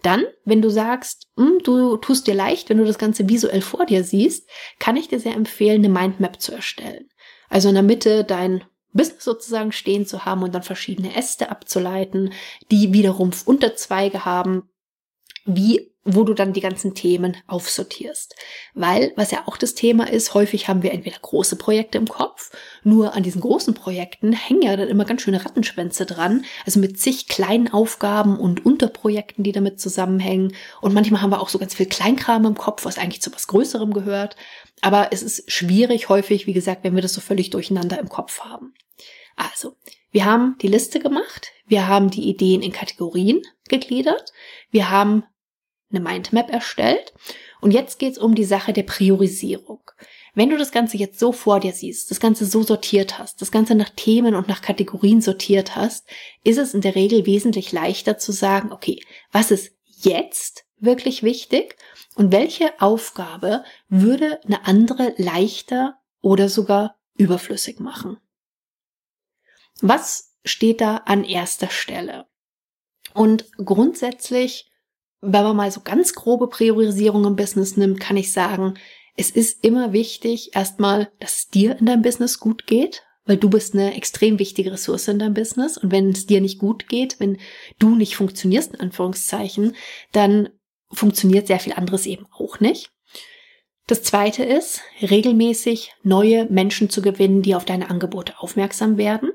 Dann, 0.01 0.25
wenn 0.46 0.63
du 0.63 0.70
sagst, 0.72 1.27
hm, 1.38 1.60
du 1.63 1.98
tust 1.98 2.25
dir 2.25 2.34
leicht, 2.34 2.70
wenn 2.70 2.79
du 2.79 2.86
das 2.86 2.98
Ganze 2.98 3.29
visuell 3.29 3.62
vor 3.62 3.86
dir 3.86 4.03
siehst, 4.03 4.50
kann 4.79 4.98
ich 4.98 5.08
dir 5.08 5.20
sehr 5.20 5.36
empfehlen, 5.36 5.86
eine 5.86 5.89
Mindmap 5.89 6.41
zu 6.41 6.51
erstellen. 6.51 7.11
Also 7.51 7.67
in 7.67 7.75
der 7.75 7.84
Mitte 7.84 8.24
dein 8.24 8.63
Business 8.93 9.25
sozusagen 9.25 9.74
stehen 9.74 10.05
zu 10.05 10.24
haben 10.24 10.41
und 10.41 10.55
dann 10.55 10.63
verschiedene 10.63 11.15
Äste 11.15 11.51
abzuleiten, 11.51 12.31
die 12.72 12.93
wiederum 12.93 13.31
Unterzweige 13.46 14.24
haben, 14.24 14.70
wie 15.45 15.91
wo 16.03 16.24
du 16.24 16.33
dann 16.33 16.53
die 16.53 16.62
ganzen 16.62 16.95
Themen 16.95 17.38
aufsortierst. 17.48 18.36
Weil, 18.74 19.13
was 19.15 19.31
ja 19.31 19.43
auch 19.45 19.55
das 19.55 19.75
Thema 19.75 20.10
ist, 20.10 20.33
häufig 20.33 20.67
haben 20.67 20.81
wir 20.81 20.91
entweder 20.91 21.17
große 21.21 21.57
Projekte 21.57 22.00
im 22.00 22.07
Kopf, 22.07 22.51
nur 22.83 23.13
an 23.13 23.21
diesen 23.21 23.41
großen 23.41 23.74
Projekten 23.75 24.33
hängen 24.33 24.63
ja 24.63 24.75
dann 24.75 24.88
immer 24.88 25.05
ganz 25.05 25.21
schöne 25.21 25.45
Rattenschwänze 25.45 26.05
dran, 26.05 26.45
also 26.65 26.79
mit 26.79 27.00
zig 27.00 27.27
kleinen 27.27 27.71
Aufgaben 27.71 28.39
und 28.39 28.65
Unterprojekten, 28.65 29.43
die 29.43 29.51
damit 29.51 29.79
zusammenhängen. 29.79 30.55
Und 30.81 30.93
manchmal 30.93 31.21
haben 31.21 31.31
wir 31.31 31.41
auch 31.41 31.50
so 31.50 31.60
ganz 31.60 31.75
viel 31.75 31.86
Kleinkram 31.86 32.45
im 32.45 32.55
Kopf, 32.55 32.86
was 32.86 32.98
eigentlich 32.98 33.21
zu 33.21 33.31
was 33.33 33.48
Größerem 33.48 33.93
gehört. 33.93 34.36
Aber 34.81 35.10
es 35.12 35.21
ist 35.21 35.51
schwierig 35.51 36.10
häufig, 36.10 36.48
wie 36.48 36.53
gesagt, 36.53 36.83
wenn 36.83 36.95
wir 36.95 37.03
das 37.03 37.13
so 37.13 37.21
völlig 37.21 37.51
durcheinander 37.51 38.00
im 38.00 38.10
Kopf 38.10 38.41
haben. 38.41 38.74
Also, 39.36 39.75
wir 40.12 40.25
haben 40.25 40.57
die 40.62 40.67
Liste 40.67 41.00
gemacht, 41.00 41.51
wir 41.67 41.88
haben 41.88 42.10
die 42.10 42.27
Ideen 42.27 42.62
in 42.62 42.71
Kategorien 42.71 43.41
gegliedert, 43.69 44.33
wir 44.71 44.89
haben 44.89 45.24
eine 45.91 46.03
Mindmap 46.03 46.51
erstellt. 46.51 47.13
Und 47.62 47.71
jetzt 47.71 48.00
geht's 48.00 48.17
um 48.17 48.36
die 48.36 48.43
Sache 48.43 48.74
der 48.74 48.83
Priorisierung. 48.83 49.81
Wenn 50.33 50.50
du 50.50 50.57
das 50.57 50.71
Ganze 50.71 50.98
jetzt 50.98 51.19
so 51.19 51.31
vor 51.31 51.60
dir 51.60 51.74
siehst, 51.74 52.10
das 52.10 52.19
Ganze 52.19 52.45
so 52.45 52.63
sortiert 52.63 53.19
hast, 53.19 53.41
das 53.41 53.51
Ganze 53.51 53.75
nach 53.75 53.89
Themen 53.89 54.33
und 54.33 54.48
nach 54.48 54.62
Kategorien 54.62 55.21
sortiert 55.21 55.75
hast, 55.75 56.07
ist 56.43 56.57
es 56.57 56.74
in 56.74 56.81
der 56.81 56.95
Regel 56.95 57.25
wesentlich 57.25 57.71
leichter 57.71 58.17
zu 58.17 58.31
sagen, 58.31 58.71
okay, 58.71 59.01
was 59.31 59.51
ist 59.51 59.74
jetzt 59.86 60.65
wirklich 60.79 61.21
wichtig 61.21 61.75
und 62.15 62.31
welche 62.31 62.81
Aufgabe 62.81 63.63
würde 63.89 64.39
eine 64.45 64.65
andere 64.65 65.13
leichter 65.17 66.00
oder 66.21 66.48
sogar 66.48 66.98
überflüssig 67.15 67.79
machen? 67.79 68.17
Was 69.81 70.33
steht 70.45 70.79
da 70.79 70.98
an 70.98 71.24
erster 71.24 71.69
Stelle? 71.69 72.25
Und 73.13 73.51
grundsätzlich 73.57 74.71
wenn 75.22 75.44
man 75.44 75.56
mal 75.56 75.72
so 75.72 75.82
ganz 75.82 76.13
grobe 76.13 76.48
Priorisierung 76.48 77.25
im 77.25 77.36
Business 77.36 77.78
nimmt, 77.78 78.00
kann 78.00 78.18
ich 78.18 78.32
sagen, 78.32 78.75
es 79.16 79.30
ist 79.30 79.63
immer 79.63 79.94
wichtig, 79.94 80.56
erstmal, 80.56 81.12
dass 81.20 81.36
es 81.36 81.50
dir 81.50 81.78
in 81.80 81.86
deinem 81.86 82.01
Business 82.01 82.40
gut 82.40 82.66
geht, 82.66 83.04
weil 83.25 83.38
du 83.38 83.50
bist 83.50 83.74
eine 83.74 83.96
extrem 83.96 84.40
wichtige 84.40 84.72
Ressource 84.72 85.08
in 85.08 85.20
deinem 85.20 85.34
Business. 85.34 85.78
Und 85.78 85.92
wenn 85.92 86.10
es 86.10 86.25
dir 86.25 86.42
nicht 86.42 86.60
gut 86.60 86.90
geht, 86.90 87.20
wenn 87.20 87.38
du 87.78 87.96
nicht 87.96 88.16
funktionierst, 88.16 88.74
in 88.74 88.80
Anführungszeichen, 88.80 89.75
dann 90.12 90.50
funktioniert 90.92 91.48
sehr 91.48 91.60
viel 91.60 91.74
anderes 91.74 92.06
eben 92.06 92.25
auch 92.32 92.60
nicht. 92.60 92.92
Das 93.88 94.04
zweite 94.04 94.44
ist, 94.44 94.82
regelmäßig 95.01 95.94
neue 96.04 96.46
Menschen 96.46 96.90
zu 96.90 97.01
gewinnen, 97.01 97.42
die 97.42 97.56
auf 97.56 97.66
deine 97.66 97.90
Angebote 97.90 98.40
aufmerksam 98.40 98.98
werden. 98.98 99.32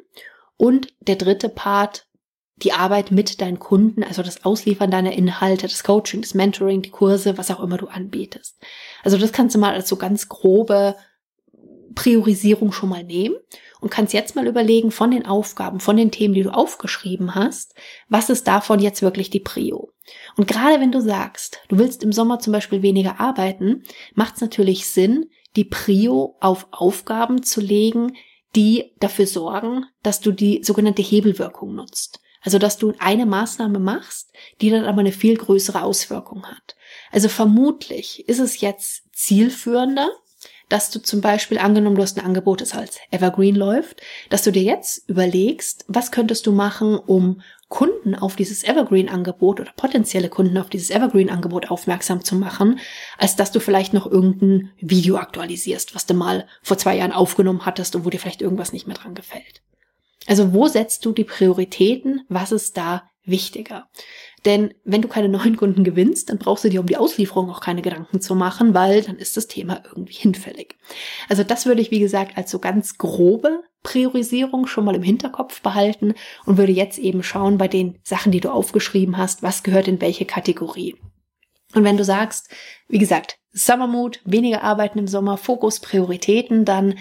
Und 0.56 0.88
der 1.00 1.16
dritte 1.16 1.48
Part, 1.48 2.06
die 2.56 2.72
Arbeit 2.72 3.10
mit 3.10 3.40
deinen 3.40 3.58
Kunden, 3.58 4.02
also 4.02 4.22
das 4.22 4.44
Ausliefern 4.44 4.90
deiner 4.90 5.12
Inhalte, 5.12 5.66
das 5.66 5.84
Coaching, 5.84 6.22
das 6.22 6.34
Mentoring, 6.34 6.82
die 6.82 6.90
Kurse, 6.90 7.36
was 7.36 7.50
auch 7.50 7.60
immer 7.60 7.76
du 7.76 7.88
anbietest. 7.88 8.58
Also 9.02 9.18
das 9.18 9.32
kannst 9.32 9.54
du 9.54 9.58
mal 9.58 9.74
als 9.74 9.88
so 9.88 9.96
ganz 9.96 10.28
grobe 10.28 10.96
Priorisierung 11.94 12.72
schon 12.72 12.88
mal 12.88 13.04
nehmen 13.04 13.36
und 13.80 13.90
kannst 13.90 14.14
jetzt 14.14 14.36
mal 14.36 14.46
überlegen 14.46 14.90
von 14.90 15.10
den 15.10 15.26
Aufgaben, 15.26 15.80
von 15.80 15.96
den 15.96 16.10
Themen, 16.10 16.34
die 16.34 16.42
du 16.42 16.50
aufgeschrieben 16.50 17.34
hast, 17.34 17.74
was 18.08 18.30
ist 18.30 18.46
davon 18.46 18.80
jetzt 18.80 19.02
wirklich 19.02 19.30
die 19.30 19.40
Prio? 19.40 19.90
Und 20.36 20.48
gerade 20.48 20.80
wenn 20.80 20.92
du 20.92 21.00
sagst, 21.00 21.60
du 21.68 21.78
willst 21.78 22.02
im 22.02 22.12
Sommer 22.12 22.38
zum 22.38 22.52
Beispiel 22.52 22.82
weniger 22.82 23.20
arbeiten, 23.20 23.82
macht 24.14 24.36
es 24.36 24.40
natürlich 24.40 24.88
Sinn, 24.88 25.30
die 25.56 25.64
Prio 25.64 26.36
auf 26.40 26.68
Aufgaben 26.70 27.42
zu 27.42 27.60
legen, 27.60 28.16
die 28.54 28.92
dafür 29.00 29.26
sorgen, 29.26 29.86
dass 30.02 30.20
du 30.20 30.32
die 30.32 30.62
sogenannte 30.62 31.02
Hebelwirkung 31.02 31.74
nutzt. 31.74 32.20
Also, 32.46 32.60
dass 32.60 32.78
du 32.78 32.94
eine 33.00 33.26
Maßnahme 33.26 33.80
machst, 33.80 34.30
die 34.60 34.70
dann 34.70 34.84
aber 34.84 35.00
eine 35.00 35.10
viel 35.10 35.36
größere 35.36 35.82
Auswirkung 35.82 36.46
hat. 36.46 36.76
Also 37.10 37.28
vermutlich 37.28 38.28
ist 38.28 38.38
es 38.38 38.60
jetzt 38.60 39.02
zielführender, 39.12 40.08
dass 40.68 40.90
du 40.90 41.02
zum 41.02 41.20
Beispiel 41.20 41.58
angenommen, 41.58 41.96
du 41.96 42.02
hast 42.02 42.16
ein 42.16 42.24
Angebot, 42.24 42.60
das 42.60 42.72
als 42.72 43.00
Evergreen 43.10 43.56
läuft, 43.56 44.00
dass 44.30 44.42
du 44.42 44.52
dir 44.52 44.62
jetzt 44.62 45.08
überlegst, 45.08 45.84
was 45.88 46.12
könntest 46.12 46.46
du 46.46 46.52
machen, 46.52 46.96
um 46.96 47.42
Kunden 47.68 48.14
auf 48.14 48.36
dieses 48.36 48.62
Evergreen-Angebot 48.62 49.58
oder 49.58 49.72
potenzielle 49.76 50.28
Kunden 50.28 50.56
auf 50.56 50.68
dieses 50.68 50.90
Evergreen-Angebot 50.90 51.72
aufmerksam 51.72 52.22
zu 52.22 52.36
machen, 52.36 52.78
als 53.18 53.34
dass 53.34 53.50
du 53.50 53.58
vielleicht 53.58 53.92
noch 53.92 54.06
irgendein 54.06 54.70
Video 54.78 55.16
aktualisierst, 55.16 55.96
was 55.96 56.06
du 56.06 56.14
mal 56.14 56.46
vor 56.62 56.78
zwei 56.78 56.96
Jahren 56.96 57.10
aufgenommen 57.10 57.66
hattest 57.66 57.96
und 57.96 58.04
wo 58.04 58.10
dir 58.10 58.20
vielleicht 58.20 58.42
irgendwas 58.42 58.72
nicht 58.72 58.86
mehr 58.86 58.96
dran 58.96 59.16
gefällt. 59.16 59.62
Also 60.26 60.52
wo 60.52 60.66
setzt 60.66 61.04
du 61.04 61.12
die 61.12 61.24
Prioritäten? 61.24 62.22
Was 62.28 62.52
ist 62.52 62.76
da 62.76 63.08
wichtiger? 63.24 63.88
Denn 64.44 64.74
wenn 64.84 65.02
du 65.02 65.08
keine 65.08 65.28
neuen 65.28 65.56
Kunden 65.56 65.82
gewinnst, 65.82 66.30
dann 66.30 66.38
brauchst 66.38 66.64
du 66.64 66.68
dir 66.68 66.80
um 66.80 66.86
die 66.86 66.96
Auslieferung 66.96 67.50
auch 67.50 67.60
keine 67.60 67.82
Gedanken 67.82 68.20
zu 68.20 68.36
machen, 68.36 68.74
weil 68.74 69.02
dann 69.02 69.16
ist 69.16 69.36
das 69.36 69.48
Thema 69.48 69.82
irgendwie 69.84 70.14
hinfällig. 70.14 70.76
Also 71.28 71.42
das 71.42 71.66
würde 71.66 71.80
ich, 71.80 71.90
wie 71.90 71.98
gesagt, 71.98 72.38
als 72.38 72.50
so 72.50 72.60
ganz 72.60 72.96
grobe 72.96 73.64
Priorisierung 73.82 74.66
schon 74.66 74.84
mal 74.84 74.94
im 74.94 75.02
Hinterkopf 75.02 75.62
behalten 75.62 76.14
und 76.44 76.58
würde 76.58 76.72
jetzt 76.72 76.98
eben 76.98 77.22
schauen 77.22 77.58
bei 77.58 77.68
den 77.68 77.98
Sachen, 78.04 78.30
die 78.30 78.40
du 78.40 78.50
aufgeschrieben 78.50 79.16
hast, 79.16 79.42
was 79.42 79.64
gehört 79.64 79.88
in 79.88 80.00
welche 80.00 80.26
Kategorie. 80.26 80.96
Und 81.74 81.84
wenn 81.84 81.96
du 81.96 82.04
sagst, 82.04 82.48
wie 82.88 82.98
gesagt, 82.98 83.38
Summermood, 83.52 84.20
weniger 84.24 84.62
arbeiten 84.62 84.98
im 84.98 85.08
Sommer, 85.08 85.36
Fokus, 85.36 85.80
Prioritäten, 85.80 86.64
dann 86.64 86.94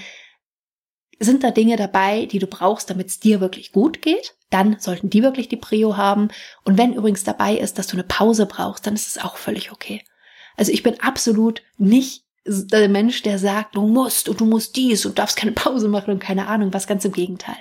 sind 1.19 1.43
da 1.43 1.51
Dinge 1.51 1.77
dabei, 1.77 2.25
die 2.25 2.39
du 2.39 2.47
brauchst, 2.47 2.89
damit 2.89 3.07
es 3.07 3.19
dir 3.19 3.39
wirklich 3.39 3.71
gut 3.71 4.01
geht, 4.01 4.35
dann 4.49 4.77
sollten 4.79 5.09
die 5.09 5.23
wirklich 5.23 5.47
die 5.47 5.57
Prio 5.57 5.97
haben. 5.97 6.29
Und 6.63 6.77
wenn 6.77 6.93
übrigens 6.93 7.23
dabei 7.23 7.55
ist, 7.55 7.77
dass 7.77 7.87
du 7.87 7.93
eine 7.93 8.03
Pause 8.03 8.45
brauchst, 8.45 8.85
dann 8.85 8.95
ist 8.95 9.07
es 9.07 9.23
auch 9.23 9.37
völlig 9.37 9.71
okay. 9.71 10.03
Also 10.57 10.71
ich 10.71 10.83
bin 10.83 10.99
absolut 10.99 11.61
nicht 11.77 12.23
der 12.45 12.89
Mensch, 12.89 13.23
der 13.23 13.39
sagt, 13.39 13.75
du 13.75 13.87
musst 13.87 14.29
und 14.29 14.39
du 14.39 14.45
musst 14.45 14.75
dies 14.75 15.05
und 15.05 15.17
darfst 15.17 15.37
keine 15.37 15.51
Pause 15.53 15.87
machen 15.87 16.11
und 16.11 16.19
keine 16.19 16.47
Ahnung, 16.47 16.73
was 16.73 16.87
ganz 16.87 17.05
im 17.05 17.11
Gegenteil. 17.11 17.57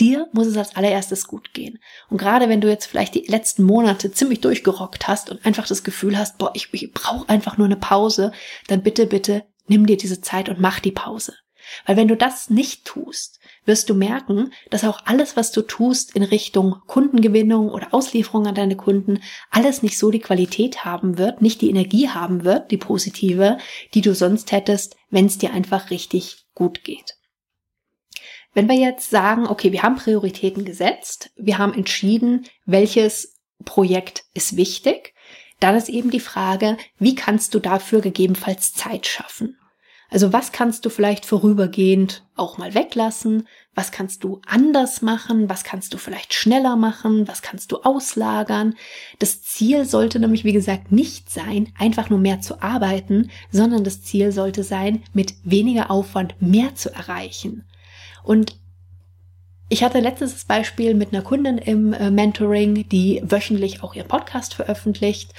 Dir 0.00 0.28
muss 0.32 0.46
es 0.46 0.56
als 0.56 0.74
allererstes 0.74 1.26
gut 1.26 1.52
gehen. 1.52 1.78
Und 2.08 2.18
gerade 2.18 2.48
wenn 2.48 2.60
du 2.60 2.68
jetzt 2.68 2.86
vielleicht 2.86 3.14
die 3.14 3.26
letzten 3.26 3.62
Monate 3.62 4.10
ziemlich 4.10 4.40
durchgerockt 4.40 5.06
hast 5.06 5.30
und 5.30 5.44
einfach 5.44 5.66
das 5.66 5.84
Gefühl 5.84 6.16
hast, 6.16 6.38
boah, 6.38 6.50
ich, 6.54 6.72
ich 6.72 6.92
brauche 6.92 7.28
einfach 7.28 7.58
nur 7.58 7.66
eine 7.66 7.76
Pause, 7.76 8.32
dann 8.68 8.82
bitte, 8.82 9.06
bitte 9.06 9.44
nimm 9.66 9.86
dir 9.86 9.96
diese 9.96 10.20
Zeit 10.20 10.48
und 10.48 10.60
mach 10.60 10.80
die 10.80 10.92
Pause. 10.92 11.34
Weil 11.86 11.96
wenn 11.96 12.08
du 12.08 12.16
das 12.16 12.50
nicht 12.50 12.84
tust, 12.84 13.40
wirst 13.64 13.88
du 13.88 13.94
merken, 13.94 14.52
dass 14.70 14.84
auch 14.84 15.00
alles, 15.04 15.36
was 15.36 15.52
du 15.52 15.62
tust 15.62 16.14
in 16.16 16.22
Richtung 16.22 16.76
Kundengewinnung 16.86 17.68
oder 17.68 17.94
Auslieferung 17.94 18.46
an 18.46 18.54
deine 18.54 18.76
Kunden, 18.76 19.22
alles 19.50 19.82
nicht 19.82 19.98
so 19.98 20.10
die 20.10 20.20
Qualität 20.20 20.84
haben 20.84 21.18
wird, 21.18 21.42
nicht 21.42 21.60
die 21.60 21.70
Energie 21.70 22.08
haben 22.08 22.44
wird, 22.44 22.70
die 22.70 22.76
positive, 22.76 23.58
die 23.94 24.00
du 24.00 24.14
sonst 24.14 24.52
hättest, 24.52 24.96
wenn 25.10 25.26
es 25.26 25.38
dir 25.38 25.52
einfach 25.52 25.90
richtig 25.90 26.44
gut 26.54 26.84
geht. 26.84 27.16
Wenn 28.54 28.68
wir 28.68 28.76
jetzt 28.76 29.10
sagen, 29.10 29.46
okay, 29.46 29.72
wir 29.72 29.82
haben 29.82 29.96
Prioritäten 29.96 30.64
gesetzt, 30.64 31.30
wir 31.36 31.58
haben 31.58 31.72
entschieden, 31.72 32.46
welches 32.66 33.40
Projekt 33.64 34.24
ist 34.34 34.56
wichtig, 34.56 35.14
dann 35.60 35.76
ist 35.76 35.88
eben 35.88 36.10
die 36.10 36.20
Frage, 36.20 36.76
wie 36.98 37.14
kannst 37.14 37.54
du 37.54 37.60
dafür 37.60 38.00
gegebenenfalls 38.00 38.74
Zeit 38.74 39.06
schaffen? 39.06 39.56
Also 40.12 40.32
was 40.32 40.52
kannst 40.52 40.84
du 40.84 40.90
vielleicht 40.90 41.26
vorübergehend 41.26 42.22
auch 42.36 42.58
mal 42.58 42.74
weglassen? 42.74 43.48
was 43.74 43.90
kannst 43.90 44.22
du 44.22 44.40
anders 44.46 45.00
machen, 45.00 45.48
was 45.48 45.64
kannst 45.64 45.94
du 45.94 45.98
vielleicht 45.98 46.34
schneller 46.34 46.76
machen, 46.76 47.26
was 47.26 47.40
kannst 47.40 47.72
du 47.72 47.78
auslagern. 47.78 48.74
Das 49.18 49.42
Ziel 49.42 49.86
sollte 49.86 50.18
nämlich, 50.18 50.44
wie 50.44 50.52
gesagt, 50.52 50.92
nicht 50.92 51.30
sein, 51.30 51.72
einfach 51.78 52.10
nur 52.10 52.18
mehr 52.18 52.40
zu 52.42 52.60
arbeiten, 52.60 53.30
sondern 53.50 53.82
das 53.82 54.02
Ziel 54.02 54.32
sollte 54.32 54.62
sein, 54.62 55.02
mit 55.14 55.34
weniger 55.44 55.90
Aufwand 55.90 56.34
mehr 56.40 56.74
zu 56.74 56.92
erreichen. 56.92 57.64
Und 58.22 58.56
ich 59.70 59.82
hatte 59.82 60.00
letztes 60.00 60.44
Beispiel 60.44 60.94
mit 60.94 61.14
einer 61.14 61.22
Kundin 61.22 61.56
im 61.56 61.94
äh, 61.94 62.10
Mentoring, 62.10 62.86
die 62.90 63.22
wöchentlich 63.24 63.82
auch 63.82 63.94
ihren 63.94 64.08
Podcast 64.08 64.52
veröffentlicht 64.52 65.32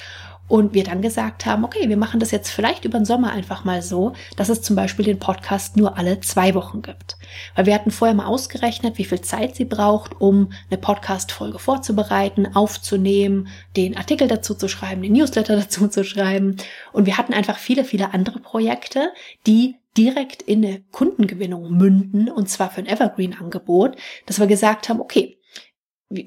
und 0.47 0.73
wir 0.73 0.83
dann 0.83 1.01
gesagt 1.01 1.45
haben, 1.45 1.63
okay, 1.63 1.87
wir 1.87 1.97
machen 1.97 2.19
das 2.19 2.31
jetzt 2.31 2.49
vielleicht 2.49 2.85
über 2.85 2.99
den 2.99 3.05
Sommer 3.05 3.31
einfach 3.31 3.63
mal 3.63 3.81
so, 3.81 4.13
dass 4.35 4.49
es 4.49 4.61
zum 4.61 4.75
Beispiel 4.75 5.05
den 5.05 5.19
Podcast 5.19 5.77
nur 5.77 5.97
alle 5.97 6.19
zwei 6.19 6.53
Wochen 6.53 6.81
gibt. 6.81 7.17
Weil 7.55 7.65
wir 7.65 7.73
hatten 7.73 7.91
vorher 7.91 8.15
mal 8.15 8.25
ausgerechnet, 8.25 8.97
wie 8.97 9.05
viel 9.05 9.21
Zeit 9.21 9.55
sie 9.55 9.65
braucht, 9.65 10.19
um 10.19 10.51
eine 10.69 10.77
Podcast-Folge 10.77 11.59
vorzubereiten, 11.59 12.55
aufzunehmen, 12.55 13.47
den 13.77 13.97
Artikel 13.97 14.27
dazu 14.27 14.53
zu 14.53 14.67
schreiben, 14.67 15.01
den 15.01 15.13
Newsletter 15.13 15.55
dazu 15.59 15.87
zu 15.87 16.03
schreiben. 16.03 16.57
Und 16.91 17.05
wir 17.05 17.17
hatten 17.17 17.33
einfach 17.33 17.57
viele, 17.57 17.85
viele 17.85 18.13
andere 18.13 18.39
Projekte, 18.39 19.11
die 19.47 19.75
direkt 19.97 20.41
in 20.41 20.65
eine 20.65 20.81
Kundengewinnung 20.91 21.71
münden, 21.71 22.29
und 22.29 22.49
zwar 22.49 22.71
für 22.71 22.81
ein 22.81 22.87
Evergreen-Angebot, 22.87 23.95
dass 24.25 24.39
wir 24.39 24.47
gesagt 24.47 24.89
haben, 24.89 24.99
okay, 24.99 25.37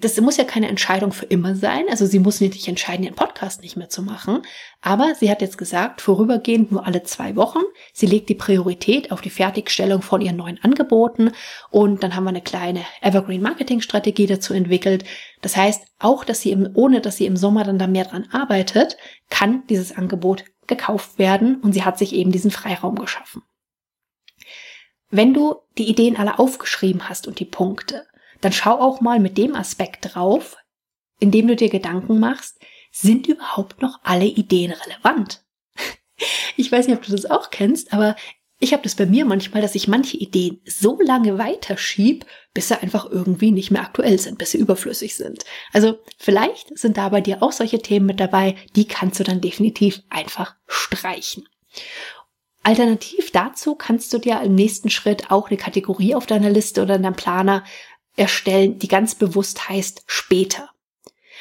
das 0.01 0.21
muss 0.21 0.37
ja 0.37 0.45
keine 0.45 0.69
Entscheidung 0.69 1.13
für 1.13 1.27
immer 1.27 1.55
sein. 1.55 1.85
Also 1.89 2.07
sie 2.07 2.19
muss 2.19 2.41
nicht 2.41 2.67
entscheiden, 2.67 3.05
ihren 3.05 3.15
Podcast 3.15 3.63
nicht 3.63 3.77
mehr 3.77 3.89
zu 3.89 4.03
machen. 4.03 4.43
Aber 4.81 5.15
sie 5.15 5.31
hat 5.31 5.41
jetzt 5.41 5.59
gesagt, 5.59 6.01
vorübergehend 6.01 6.73
nur 6.73 6.87
alle 6.87 7.05
zwei 7.05 7.37
Wochen. 7.37 7.61
Sie 7.93 8.07
legt 8.07 8.29
die 8.29 8.35
Priorität 8.35 9.13
auf 9.13 9.21
die 9.21 9.31
Fertigstellung 9.31 10.03
von 10.03 10.21
ihren 10.21 10.37
neuen 10.37 10.63
Angeboten. 10.63 11.31
Und 11.71 12.03
dann 12.03 12.17
haben 12.17 12.25
wir 12.25 12.31
eine 12.31 12.43
kleine 12.43 12.85
Evergreen 13.01 13.43
Marketing 13.43 13.81
Strategie 13.81 14.27
dazu 14.27 14.55
entwickelt. 14.55 15.05
Das 15.41 15.57
heißt, 15.57 15.85
auch, 16.01 16.25
dass 16.25 16.41
sie 16.41 16.51
im, 16.51 16.69
ohne 16.75 17.01
dass 17.01 17.17
sie 17.17 17.27
im 17.27 17.37
Sommer 17.37 17.63
dann 17.63 17.79
da 17.79 17.87
mehr 17.87 18.07
dran 18.07 18.27
arbeitet, 18.33 18.97
kann 19.31 19.63
dieses 19.69 19.97
Angebot 19.97 20.45
gekauft 20.67 21.21
werden. 21.21 21.61
Und 21.61 21.75
sie 21.75 21.85
hat 21.85 21.97
sich 21.97 22.13
eben 22.13 22.33
diesen 22.33 22.51
Freiraum 22.51 22.97
geschaffen. 22.97 23.43
Wenn 25.11 25.33
du 25.33 25.57
die 25.79 25.89
Ideen 25.89 26.17
alle 26.17 26.41
aufgeschrieben 26.41 27.09
hast 27.09 27.29
und 27.29 27.39
die 27.39 27.45
Punkte, 27.45 28.05
dann 28.41 28.53
schau 28.53 28.81
auch 28.81 29.01
mal 29.01 29.21
mit 29.21 29.39
dem 29.39 29.55
Aspekt 29.55 30.15
drauf, 30.15 30.57
indem 31.19 31.49
du 31.49 31.57
dir 31.57 31.71
Gedanken 31.71 32.19
machst, 32.19 32.59
sind 32.93 33.27
überhaupt 33.27 33.83
noch 33.83 34.01
alle 34.03 34.27
Ideen 34.27 34.73
relevant? 34.73 35.45
Ich 36.59 36.73
weiß 36.73 36.87
nicht, 36.87 36.97
ob 36.97 37.05
du 37.05 37.13
das 37.13 37.27
auch 37.27 37.51
kennst, 37.51 37.93
aber 37.93 38.17
ich 38.59 38.73
habe 38.73 38.83
das 38.83 38.95
bei 38.95 39.05
mir 39.05 39.27
manchmal, 39.27 39.61
dass 39.61 39.75
ich 39.75 39.87
manche 39.87 40.17
Ideen 40.17 40.63
so 40.65 40.99
lange 41.01 41.37
weiterschieb, 41.37 42.25
bis 42.55 42.69
sie 42.69 42.81
einfach 42.81 43.05
irgendwie 43.11 43.51
nicht 43.51 43.71
mehr 43.71 43.83
aktuell 43.83 44.19
sind, 44.19 44.39
bis 44.39 44.53
sie 44.53 44.59
überflüssig 44.59 45.15
sind. 45.15 45.45
Also 45.75 45.99
vielleicht 46.19 46.77
sind 46.79 46.97
da 46.97 47.11
bei 47.11 47.21
dir 47.21 47.43
auch 47.43 47.53
solche 47.53 47.81
Themen 47.81 48.07
mit 48.07 48.19
dabei, 48.19 48.57
die 48.75 48.89
kannst 48.89 49.21
du 49.21 49.25
dann 49.25 49.43
definitiv 49.43 50.01
einfach 50.09 50.57
streichen. 50.67 51.47
Alternativ 52.63 53.31
dazu 53.31 53.75
kannst 53.75 54.13
du 54.13 54.19
dir 54.19 54.41
im 54.41 54.55
nächsten 54.55 54.91
Schritt 54.91 55.31
auch 55.31 55.51
eine 55.51 55.59
Kategorie 55.59 56.15
auf 56.15 56.27
deiner 56.27 56.51
Liste 56.51 56.83
oder 56.83 56.97
in 56.97 57.03
deinem 57.03 57.15
Planer 57.15 57.63
erstellen, 58.17 58.79
die 58.79 58.89
ganz 58.89 59.15
bewusst 59.15 59.69
heißt 59.69 60.05
später. 60.07 60.71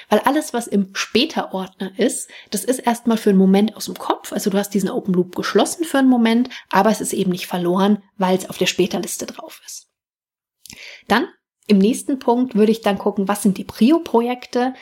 Weil 0.10 0.20
alles, 0.20 0.54
was 0.54 0.68
im 0.68 0.94
Später-Ordner 0.94 1.98
ist, 1.98 2.30
das 2.52 2.64
ist 2.64 2.80
erstmal 2.80 3.18
für 3.18 3.32
einen 3.32 3.40
Moment 3.40 3.76
aus 3.76 3.86
dem 3.86 3.98
Kopf. 3.98 4.34
Also 4.34 4.50
du 4.50 4.58
hast 4.58 4.70
diesen 4.74 4.90
Open 4.90 5.14
Loop 5.14 5.36
geschlossen 5.36 5.84
für 5.84 5.98
einen 5.98 6.10
Moment, 6.10 6.50
aber 6.70 6.92
es 6.92 7.02
ist 7.02 7.14
eben 7.14 7.32
nicht 7.32 7.48
verloren, 7.48 8.04
weil 8.18 8.38
es 8.38 8.50
auf 8.50 8.58
der 8.58 8.68
Später-Liste 8.68 9.26
drauf 9.26 9.62
ist. 9.66 9.88
Dann 11.08 11.28
im 11.68 11.80
nächsten 11.80 12.20
Punkt 12.20 12.56
würde 12.56 12.72
ich 12.72 12.82
dann 12.82 13.00
gucken, 13.00 13.28
was 13.28 13.42
sind 13.42 13.58
die 13.58 13.64
Prio-Projekte, 13.64 14.76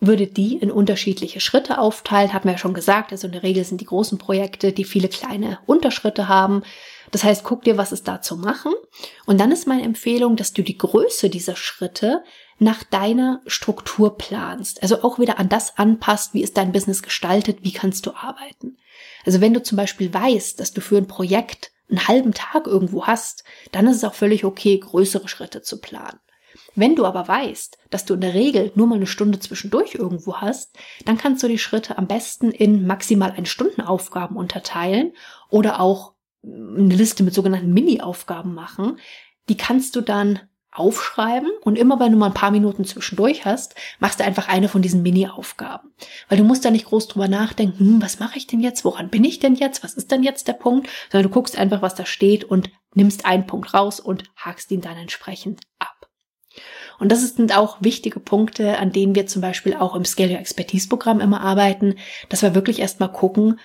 würde 0.00 0.26
die 0.26 0.56
in 0.56 0.70
unterschiedliche 0.70 1.40
Schritte 1.40 1.78
aufteilen, 1.78 2.32
hat 2.32 2.44
man 2.44 2.54
ja 2.54 2.58
schon 2.58 2.74
gesagt. 2.74 3.12
Also 3.12 3.28
in 3.28 3.32
der 3.32 3.42
Regel 3.42 3.64
sind 3.64 3.80
die 3.80 3.86
großen 3.86 4.18
Projekte, 4.18 4.72
die 4.72 4.84
viele 4.84 5.08
kleine 5.08 5.58
Unterschritte 5.66 6.28
haben. 6.28 6.62
Das 7.10 7.24
heißt, 7.24 7.44
guck 7.44 7.62
dir, 7.62 7.76
was 7.76 7.92
ist 7.92 8.08
da 8.08 8.20
zu 8.20 8.36
machen. 8.36 8.72
Und 9.26 9.38
dann 9.38 9.52
ist 9.52 9.66
meine 9.66 9.82
Empfehlung, 9.82 10.36
dass 10.36 10.52
du 10.52 10.62
die 10.62 10.78
Größe 10.78 11.30
dieser 11.30 11.56
Schritte 11.56 12.22
nach 12.58 12.82
deiner 12.82 13.40
Struktur 13.46 14.16
planst. 14.16 14.82
Also 14.82 15.02
auch 15.02 15.18
wieder 15.18 15.38
an 15.38 15.48
das 15.48 15.78
anpasst, 15.78 16.34
wie 16.34 16.42
ist 16.42 16.56
dein 16.56 16.72
Business 16.72 17.02
gestaltet, 17.02 17.58
wie 17.62 17.72
kannst 17.72 18.06
du 18.06 18.12
arbeiten. 18.14 18.78
Also 19.24 19.40
wenn 19.40 19.54
du 19.54 19.62
zum 19.62 19.76
Beispiel 19.76 20.12
weißt, 20.12 20.58
dass 20.58 20.72
du 20.72 20.80
für 20.80 20.96
ein 20.96 21.08
Projekt 21.08 21.72
einen 21.88 22.08
halben 22.08 22.32
Tag 22.32 22.66
irgendwo 22.66 23.06
hast, 23.06 23.44
dann 23.72 23.86
ist 23.86 23.96
es 23.96 24.04
auch 24.04 24.14
völlig 24.14 24.44
okay, 24.44 24.78
größere 24.78 25.28
Schritte 25.28 25.62
zu 25.62 25.80
planen. 25.80 26.18
Wenn 26.74 26.96
du 26.96 27.04
aber 27.04 27.26
weißt, 27.26 27.78
dass 27.90 28.04
du 28.04 28.14
in 28.14 28.20
der 28.20 28.34
Regel 28.34 28.72
nur 28.74 28.86
mal 28.86 28.96
eine 28.96 29.06
Stunde 29.06 29.38
zwischendurch 29.38 29.94
irgendwo 29.94 30.36
hast, 30.36 30.76
dann 31.04 31.18
kannst 31.18 31.42
du 31.42 31.48
die 31.48 31.58
Schritte 31.58 31.98
am 31.98 32.06
besten 32.06 32.50
in 32.50 32.86
maximal 32.86 33.32
ein 33.32 33.46
Stunden 33.46 33.80
Aufgaben 33.80 34.36
unterteilen 34.36 35.12
oder 35.50 35.80
auch 35.80 36.12
eine 36.46 36.94
Liste 36.94 37.22
mit 37.22 37.34
sogenannten 37.34 37.72
Mini-Aufgaben 37.72 38.54
machen. 38.54 38.98
Die 39.48 39.56
kannst 39.56 39.96
du 39.96 40.00
dann 40.00 40.40
aufschreiben 40.72 41.50
und 41.62 41.78
immer 41.78 41.98
wenn 41.98 42.12
du 42.12 42.18
mal 42.18 42.26
ein 42.26 42.34
paar 42.34 42.50
Minuten 42.50 42.84
zwischendurch 42.84 43.44
hast, 43.44 43.74
machst 43.98 44.20
du 44.20 44.24
einfach 44.24 44.48
eine 44.48 44.68
von 44.68 44.82
diesen 44.82 45.02
Mini-Aufgaben. 45.02 45.92
Weil 46.28 46.38
du 46.38 46.44
musst 46.44 46.64
da 46.64 46.70
nicht 46.70 46.86
groß 46.86 47.08
drüber 47.08 47.28
nachdenken, 47.28 47.78
hm, 47.78 48.02
was 48.02 48.20
mache 48.20 48.36
ich 48.36 48.46
denn 48.46 48.60
jetzt, 48.60 48.84
woran 48.84 49.08
bin 49.08 49.24
ich 49.24 49.38
denn 49.38 49.54
jetzt, 49.54 49.82
was 49.82 49.94
ist 49.94 50.10
denn 50.10 50.22
jetzt 50.22 50.48
der 50.48 50.52
Punkt, 50.52 50.88
sondern 51.10 51.30
du 51.30 51.34
guckst 51.34 51.56
einfach, 51.56 51.82
was 51.82 51.94
da 51.94 52.04
steht 52.04 52.44
und 52.44 52.70
nimmst 52.94 53.24
einen 53.24 53.46
Punkt 53.46 53.72
raus 53.72 54.00
und 54.00 54.24
hakst 54.36 54.70
ihn 54.70 54.82
dann 54.82 54.96
entsprechend 54.96 55.62
ab. 55.78 56.10
Und 56.98 57.12
das 57.12 57.26
sind 57.34 57.56
auch 57.56 57.78
wichtige 57.80 58.20
Punkte, 58.20 58.78
an 58.78 58.92
denen 58.92 59.14
wir 59.14 59.26
zum 59.26 59.42
Beispiel 59.42 59.74
auch 59.74 59.94
im 59.94 60.04
Scale 60.04 60.32
Your 60.32 60.38
Expertise 60.38 60.88
Programm 60.88 61.20
immer 61.20 61.40
arbeiten, 61.40 61.96
dass 62.28 62.42
wir 62.42 62.54
wirklich 62.54 62.78
erstmal 62.78 63.12
gucken, 63.12 63.60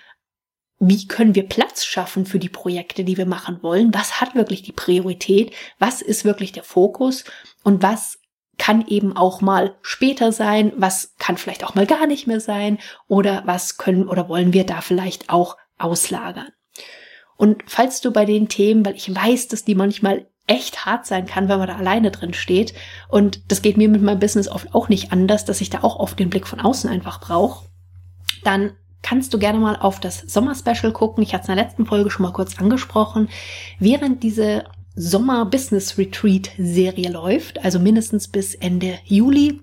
wie 0.83 1.07
können 1.07 1.35
wir 1.35 1.47
Platz 1.47 1.85
schaffen 1.85 2.25
für 2.25 2.39
die 2.39 2.49
Projekte, 2.49 3.03
die 3.03 3.15
wir 3.15 3.27
machen 3.27 3.61
wollen? 3.61 3.93
Was 3.93 4.19
hat 4.19 4.33
wirklich 4.33 4.63
die 4.63 4.71
Priorität? 4.71 5.53
Was 5.77 6.01
ist 6.01 6.25
wirklich 6.25 6.53
der 6.53 6.63
Fokus? 6.63 7.23
Und 7.63 7.83
was 7.83 8.17
kann 8.57 8.87
eben 8.87 9.15
auch 9.15 9.41
mal 9.41 9.75
später 9.83 10.31
sein? 10.31 10.73
Was 10.75 11.15
kann 11.19 11.37
vielleicht 11.37 11.63
auch 11.63 11.75
mal 11.75 11.85
gar 11.85 12.07
nicht 12.07 12.25
mehr 12.25 12.39
sein? 12.39 12.79
Oder 13.07 13.43
was 13.45 13.77
können 13.77 14.07
oder 14.07 14.27
wollen 14.27 14.53
wir 14.53 14.65
da 14.65 14.81
vielleicht 14.81 15.29
auch 15.29 15.55
auslagern? 15.77 16.49
Und 17.37 17.63
falls 17.67 18.01
du 18.01 18.11
bei 18.11 18.25
den 18.25 18.49
Themen, 18.49 18.83
weil 18.83 18.95
ich 18.95 19.13
weiß, 19.13 19.49
dass 19.49 19.63
die 19.63 19.75
manchmal 19.75 20.27
echt 20.47 20.85
hart 20.85 21.05
sein 21.05 21.27
kann, 21.27 21.47
wenn 21.47 21.59
man 21.59 21.67
da 21.67 21.75
alleine 21.75 22.09
drin 22.09 22.33
steht. 22.33 22.73
Und 23.07 23.51
das 23.51 23.61
geht 23.61 23.77
mir 23.77 23.87
mit 23.87 24.01
meinem 24.01 24.19
Business 24.19 24.47
oft 24.47 24.73
auch 24.73 24.89
nicht 24.89 25.11
anders, 25.11 25.45
dass 25.45 25.61
ich 25.61 25.69
da 25.69 25.83
auch 25.83 25.97
oft 25.97 26.19
den 26.19 26.31
Blick 26.31 26.47
von 26.47 26.59
außen 26.59 26.89
einfach 26.89 27.21
brauche. 27.21 27.67
Dann 28.43 28.75
kannst 29.01 29.33
du 29.33 29.39
gerne 29.39 29.59
mal 29.59 29.75
auf 29.75 29.99
das 29.99 30.19
Sommer-Special 30.19 30.93
gucken. 30.93 31.21
Ich 31.23 31.33
hatte 31.33 31.43
es 31.43 31.49
in 31.49 31.55
der 31.55 31.65
letzten 31.65 31.85
Folge 31.85 32.09
schon 32.11 32.23
mal 32.23 32.33
kurz 32.33 32.59
angesprochen. 32.59 33.29
Während 33.79 34.23
diese 34.23 34.65
Sommer-Business-Retreat-Serie 34.95 37.09
läuft, 37.09 37.63
also 37.63 37.79
mindestens 37.79 38.27
bis 38.27 38.55
Ende 38.55 38.99
Juli, 39.05 39.61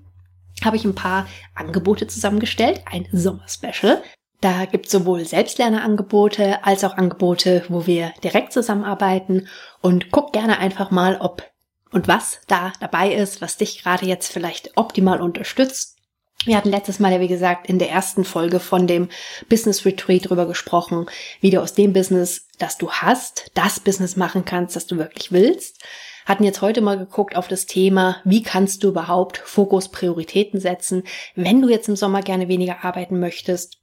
habe 0.63 0.75
ich 0.75 0.85
ein 0.85 0.95
paar 0.95 1.27
Angebote 1.55 2.07
zusammengestellt, 2.07 2.81
ein 2.85 3.07
Sommer-Special. 3.11 4.01
Da 4.41 4.65
gibt 4.65 4.87
es 4.87 4.91
sowohl 4.91 5.23
Selbstlernerangebote 5.25 6.65
als 6.65 6.83
auch 6.83 6.97
Angebote, 6.97 7.63
wo 7.69 7.87
wir 7.87 8.13
direkt 8.23 8.53
zusammenarbeiten. 8.53 9.47
Und 9.81 10.11
guck 10.11 10.33
gerne 10.33 10.59
einfach 10.59 10.91
mal, 10.91 11.17
ob 11.19 11.43
und 11.91 12.07
was 12.07 12.39
da 12.47 12.71
dabei 12.79 13.11
ist, 13.13 13.41
was 13.41 13.57
dich 13.57 13.83
gerade 13.83 14.05
jetzt 14.05 14.31
vielleicht 14.31 14.77
optimal 14.77 15.21
unterstützt 15.21 15.98
wir 16.45 16.55
hatten 16.55 16.69
letztes 16.69 16.99
Mal 16.99 17.11
ja, 17.11 17.19
wie 17.19 17.27
gesagt, 17.27 17.67
in 17.67 17.79
der 17.79 17.89
ersten 17.89 18.23
Folge 18.23 18.59
von 18.59 18.87
dem 18.87 19.09
Business 19.49 19.85
Retreat 19.85 20.29
drüber 20.29 20.47
gesprochen, 20.47 21.07
wie 21.41 21.49
du 21.49 21.61
aus 21.61 21.73
dem 21.73 21.91
Business, 21.91 22.47
das 22.57 22.77
du 22.77 22.89
hast, 22.89 23.51
das 23.55 23.79
Business 23.79 24.15
machen 24.15 24.45
kannst, 24.45 24.75
das 24.75 24.87
du 24.87 24.97
wirklich 24.97 25.31
willst. 25.31 25.83
Hatten 26.25 26.43
jetzt 26.43 26.61
heute 26.61 26.81
mal 26.81 26.97
geguckt 26.97 27.35
auf 27.35 27.47
das 27.47 27.65
Thema, 27.65 28.17
wie 28.23 28.43
kannst 28.43 28.83
du 28.83 28.89
überhaupt 28.89 29.39
Fokus, 29.39 29.89
Prioritäten 29.89 30.59
setzen, 30.59 31.03
wenn 31.35 31.61
du 31.61 31.69
jetzt 31.69 31.89
im 31.89 31.95
Sommer 31.95 32.21
gerne 32.21 32.47
weniger 32.47 32.85
arbeiten 32.85 33.19
möchtest, 33.19 33.79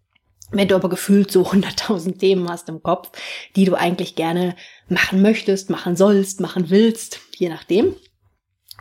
wenn 0.50 0.68
du 0.68 0.76
aber 0.76 0.88
gefühlt 0.88 1.30
so 1.30 1.42
100.000 1.50 2.18
Themen 2.18 2.48
hast 2.48 2.68
im 2.68 2.82
Kopf, 2.82 3.10
die 3.54 3.64
du 3.64 3.74
eigentlich 3.74 4.14
gerne 4.14 4.56
machen 4.88 5.20
möchtest, 5.20 5.68
machen 5.70 5.96
sollst, 5.96 6.40
machen 6.40 6.70
willst, 6.70 7.20
je 7.36 7.48
nachdem. 7.48 7.96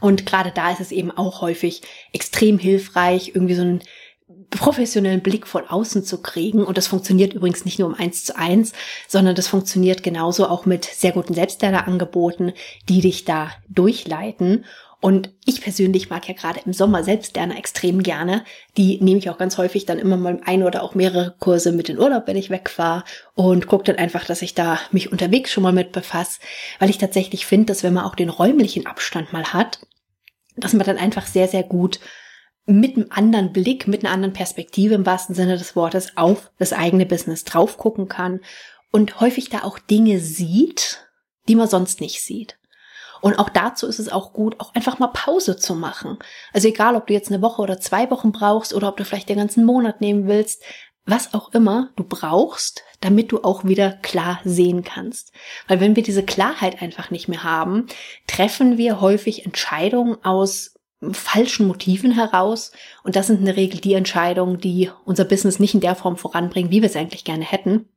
Und 0.02 0.26
gerade 0.26 0.52
da 0.52 0.72
ist 0.72 0.82
es 0.82 0.92
eben 0.92 1.12
auch 1.12 1.42
häufig 1.42 1.82
extrem 2.12 2.60
hilfreich, 2.60 3.32
irgendwie 3.34 3.56
so 3.56 3.62
einen 3.62 3.82
professionellen 4.50 5.22
Blick 5.22 5.48
von 5.48 5.68
außen 5.68 6.04
zu 6.04 6.22
kriegen. 6.22 6.64
Und 6.64 6.78
das 6.78 6.88
funktioniert 6.88 7.34
übrigens 7.34 7.66
nicht 7.66 7.80
nur 7.80 7.88
um 7.88 7.96
eins 7.96 8.24
zu 8.24 8.36
eins, 8.38 8.74
sondern 9.08 9.36
das 9.36 9.48
funktioniert 9.48 10.04
genauso 10.04 10.48
auch 10.48 10.66
mit 10.66 10.86
sehr 10.86 11.12
guten 11.12 11.34
Selbstlernerangeboten, 11.34 12.54
die 12.90 13.02
dich 13.02 13.26
da 13.26 13.52
durchleiten. 13.70 14.66
Und 15.06 15.30
ich 15.46 15.62
persönlich 15.62 16.10
mag 16.10 16.28
ja 16.28 16.34
gerade 16.34 16.62
im 16.65 16.74
Sommer 16.74 17.04
Selbstlerner 17.04 17.60
extrem 17.60 18.02
gerne. 18.02 18.44
Die 18.76 19.00
nehme 19.04 19.20
ich 19.20 19.30
auch 19.30 19.38
ganz 19.38 19.60
häufig 19.60 19.86
dann 19.86 20.00
immer 20.00 20.18
mal 20.18 20.41
ein 20.46 20.63
oder 20.63 20.82
auch 20.82 20.96
mehrere 20.96 21.36
Kurse 21.38 21.72
mit 21.74 21.89
in 21.89 22.00
Urlaub, 22.00 22.24
wenn 22.26 22.38
ich 22.38 22.50
wegfahre 22.50 23.04
und 23.36 23.68
gucke 23.68 23.84
dann 23.84 23.98
einfach, 23.98 24.26
dass 24.26 24.41
ich 24.41 24.56
da 24.56 24.80
mich 24.89 25.12
unterwegs 25.12 25.52
schon 25.52 25.62
mal 25.62 25.74
mit 25.74 25.91
befasse, 25.91 26.39
weil 26.80 26.89
ich 26.89 26.98
tatsächlich 26.98 27.46
finde, 27.46 27.68
dass 27.68 27.84
wenn 27.84 27.94
man 27.94 28.04
auch 28.04 28.15
den 28.15 28.30
räumlichen 28.30 28.88
Abstand 28.88 29.32
mal 29.32 29.54
hat, 29.54 29.86
dass 30.58 30.74
man 30.74 30.88
dann 30.88 30.98
einfach 30.98 31.28
sehr, 31.28 31.48
sehr 31.48 31.62
gut 31.62 32.00
mit 32.65 32.96
einem 32.96 33.06
anderen 33.12 33.54
Blick, 33.54 33.88
mit 33.88 34.04
einer 34.04 34.12
anderen 34.12 34.34
Perspektive 34.34 34.96
im 34.96 35.06
wahrsten 35.06 35.36
Sinne 35.36 35.60
des 35.60 35.76
Wortes 35.76 36.18
auf 36.18 36.50
das 36.58 36.74
eigene 36.74 37.06
Business 37.06 37.44
drauf 37.44 37.78
gucken 37.78 38.08
kann 38.08 38.39
und 38.91 39.20
häufig 39.20 39.50
da 39.50 39.65
auch 39.65 39.78
Dinge 39.78 40.20
sieht, 40.20 41.06
die 41.48 41.54
man 41.54 41.68
sonst 41.68 42.02
nicht 42.02 42.24
sieht. 42.24 42.58
Und 43.26 43.40
auch 43.40 43.50
dazu 43.50 43.88
ist 43.88 43.98
es 43.98 44.12
auch 44.12 44.34
gut, 44.34 44.60
auch 44.60 44.76
einfach 44.76 45.00
mal 45.00 45.08
Pause 45.08 45.58
zu 45.58 45.74
machen. 45.74 46.20
Also 46.54 46.68
egal, 46.68 46.96
ob 46.96 47.08
du 47.08 47.14
jetzt 47.14 47.32
eine 47.32 47.42
Woche 47.42 47.64
oder 47.64 47.80
zwei 47.80 48.12
Wochen 48.12 48.32
brauchst 48.32 48.72
oder 48.72 48.88
ob 48.88 48.98
du 48.98 49.04
vielleicht 49.04 49.30
den 49.30 49.40
ganzen 49.40 49.66
Monat 49.66 50.00
nehmen 50.00 50.28
willst, 50.28 50.62
was 51.08 51.34
auch 51.34 51.52
immer 51.52 51.90
du 51.96 52.04
brauchst, 52.04 52.84
damit 53.02 53.32
du 53.32 53.44
auch 53.44 53.64
wieder 53.64 53.94
klar 53.94 54.42
sehen 54.44 54.84
kannst. 54.84 55.32
Weil 55.68 55.80
wenn 55.80 55.96
wir 55.96 56.04
diese 56.04 56.22
Klarheit 56.22 56.84
einfach 56.84 57.10
nicht 57.10 57.28
mehr 57.28 57.44
haben, 57.44 57.88
treffen 58.28 58.78
wir 58.78 59.02
häufig 59.02 59.44
Entscheidungen 59.44 60.24
aus 60.24 60.76
falschen 61.12 61.66
Motiven 61.66 62.12
heraus. 62.12 62.74
Und 63.04 63.16
das 63.16 63.26
sind 63.26 63.40
in 63.40 63.46
der 63.46 63.58
Regel 63.58 63.82
die 63.82 63.96
Entscheidungen, 63.96 64.60
die 64.60 64.92
unser 65.04 65.26
Business 65.26 65.58
nicht 65.58 65.74
in 65.74 65.82
der 65.82 65.96
Form 65.96 66.18
voranbringen, 66.18 66.70
wie 66.70 66.84
wir 66.84 66.90
es 66.90 66.96
eigentlich 66.96 67.24
gerne 67.24 67.46
hätten. 67.46 67.90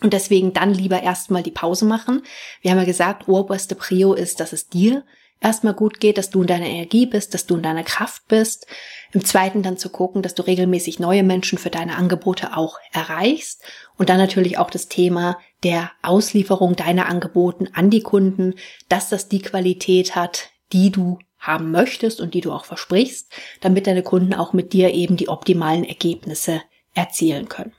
Und 0.00 0.12
deswegen 0.12 0.52
dann 0.52 0.74
lieber 0.74 1.02
erstmal 1.02 1.42
die 1.42 1.50
Pause 1.50 1.84
machen. 1.84 2.22
Wir 2.60 2.70
haben 2.70 2.78
ja 2.78 2.84
gesagt, 2.84 3.28
oberste 3.28 3.74
Prio 3.74 4.14
ist, 4.14 4.40
dass 4.40 4.52
es 4.52 4.68
dir 4.68 5.04
erstmal 5.40 5.74
gut 5.74 6.00
geht, 6.00 6.18
dass 6.18 6.30
du 6.30 6.42
in 6.42 6.46
deiner 6.46 6.66
Energie 6.66 7.06
bist, 7.06 7.34
dass 7.34 7.46
du 7.46 7.56
in 7.56 7.62
deiner 7.62 7.82
Kraft 7.82 8.26
bist. 8.28 8.66
Im 9.12 9.24
zweiten 9.24 9.62
dann 9.62 9.76
zu 9.76 9.90
gucken, 9.90 10.22
dass 10.22 10.34
du 10.34 10.42
regelmäßig 10.42 10.98
neue 10.98 11.22
Menschen 11.22 11.58
für 11.58 11.70
deine 11.70 11.96
Angebote 11.96 12.56
auch 12.56 12.78
erreichst. 12.92 13.62
Und 13.96 14.08
dann 14.08 14.18
natürlich 14.18 14.58
auch 14.58 14.70
das 14.70 14.88
Thema 14.88 15.38
der 15.62 15.90
Auslieferung 16.02 16.76
deiner 16.76 17.06
Angeboten 17.06 17.68
an 17.72 17.90
die 17.90 18.02
Kunden, 18.02 18.54
dass 18.88 19.08
das 19.08 19.28
die 19.28 19.42
Qualität 19.42 20.14
hat, 20.16 20.50
die 20.72 20.90
du 20.90 21.18
haben 21.38 21.72
möchtest 21.72 22.20
und 22.20 22.34
die 22.34 22.40
du 22.40 22.52
auch 22.52 22.64
versprichst, 22.64 23.32
damit 23.60 23.86
deine 23.86 24.02
Kunden 24.02 24.32
auch 24.32 24.52
mit 24.52 24.72
dir 24.72 24.94
eben 24.94 25.16
die 25.16 25.28
optimalen 25.28 25.84
Ergebnisse 25.84 26.62
erzielen 26.94 27.48
können. 27.48 27.72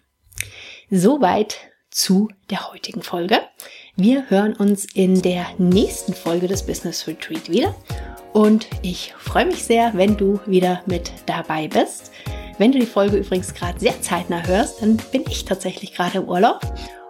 Soweit 0.90 1.58
zu 1.94 2.30
der 2.50 2.72
heutigen 2.72 3.02
Folge. 3.02 3.40
Wir 3.96 4.30
hören 4.30 4.54
uns 4.54 4.86
in 4.94 5.22
der 5.22 5.46
nächsten 5.58 6.14
Folge 6.14 6.48
des 6.48 6.64
Business 6.64 7.08
Retreat 7.08 7.50
wieder 7.50 7.76
und 8.34 8.68
ich 8.82 9.14
freue 9.18 9.46
mich 9.46 9.64
sehr, 9.64 9.94
wenn 9.94 10.18
du 10.18 10.40
wieder 10.46 10.82
mit 10.86 11.12
dabei 11.26 11.68
bist. 11.68 12.12
Wenn 12.58 12.72
du 12.72 12.80
die 12.80 12.86
Folge 12.86 13.18
übrigens 13.18 13.54
gerade 13.54 13.80
sehr 13.80 14.02
zeitnah 14.02 14.46
hörst, 14.46 14.82
dann 14.82 14.98
bin 15.12 15.24
ich 15.28 15.46
tatsächlich 15.46 15.94
gerade 15.94 16.20
im 16.20 16.28
Urlaub 16.28 16.62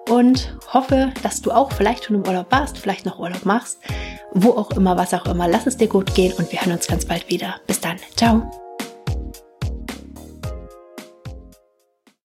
und 0.09 0.57
hoffe, 0.73 1.13
dass 1.23 1.41
du 1.41 1.51
auch 1.51 1.71
vielleicht 1.71 2.05
schon 2.05 2.17
im 2.17 2.27
Urlaub 2.27 2.51
warst, 2.51 2.77
vielleicht 2.77 3.05
noch 3.05 3.19
Urlaub 3.19 3.45
machst, 3.45 3.79
wo 4.33 4.51
auch 4.51 4.71
immer, 4.71 4.97
was 4.97 5.13
auch 5.13 5.25
immer. 5.25 5.47
Lass 5.47 5.65
es 5.65 5.77
dir 5.77 5.87
gut 5.87 6.13
gehen 6.13 6.33
und 6.33 6.51
wir 6.51 6.61
hören 6.61 6.73
uns 6.73 6.87
ganz 6.87 7.05
bald 7.05 7.29
wieder. 7.29 7.55
Bis 7.67 7.79
dann. 7.79 7.97
Ciao. 8.15 8.62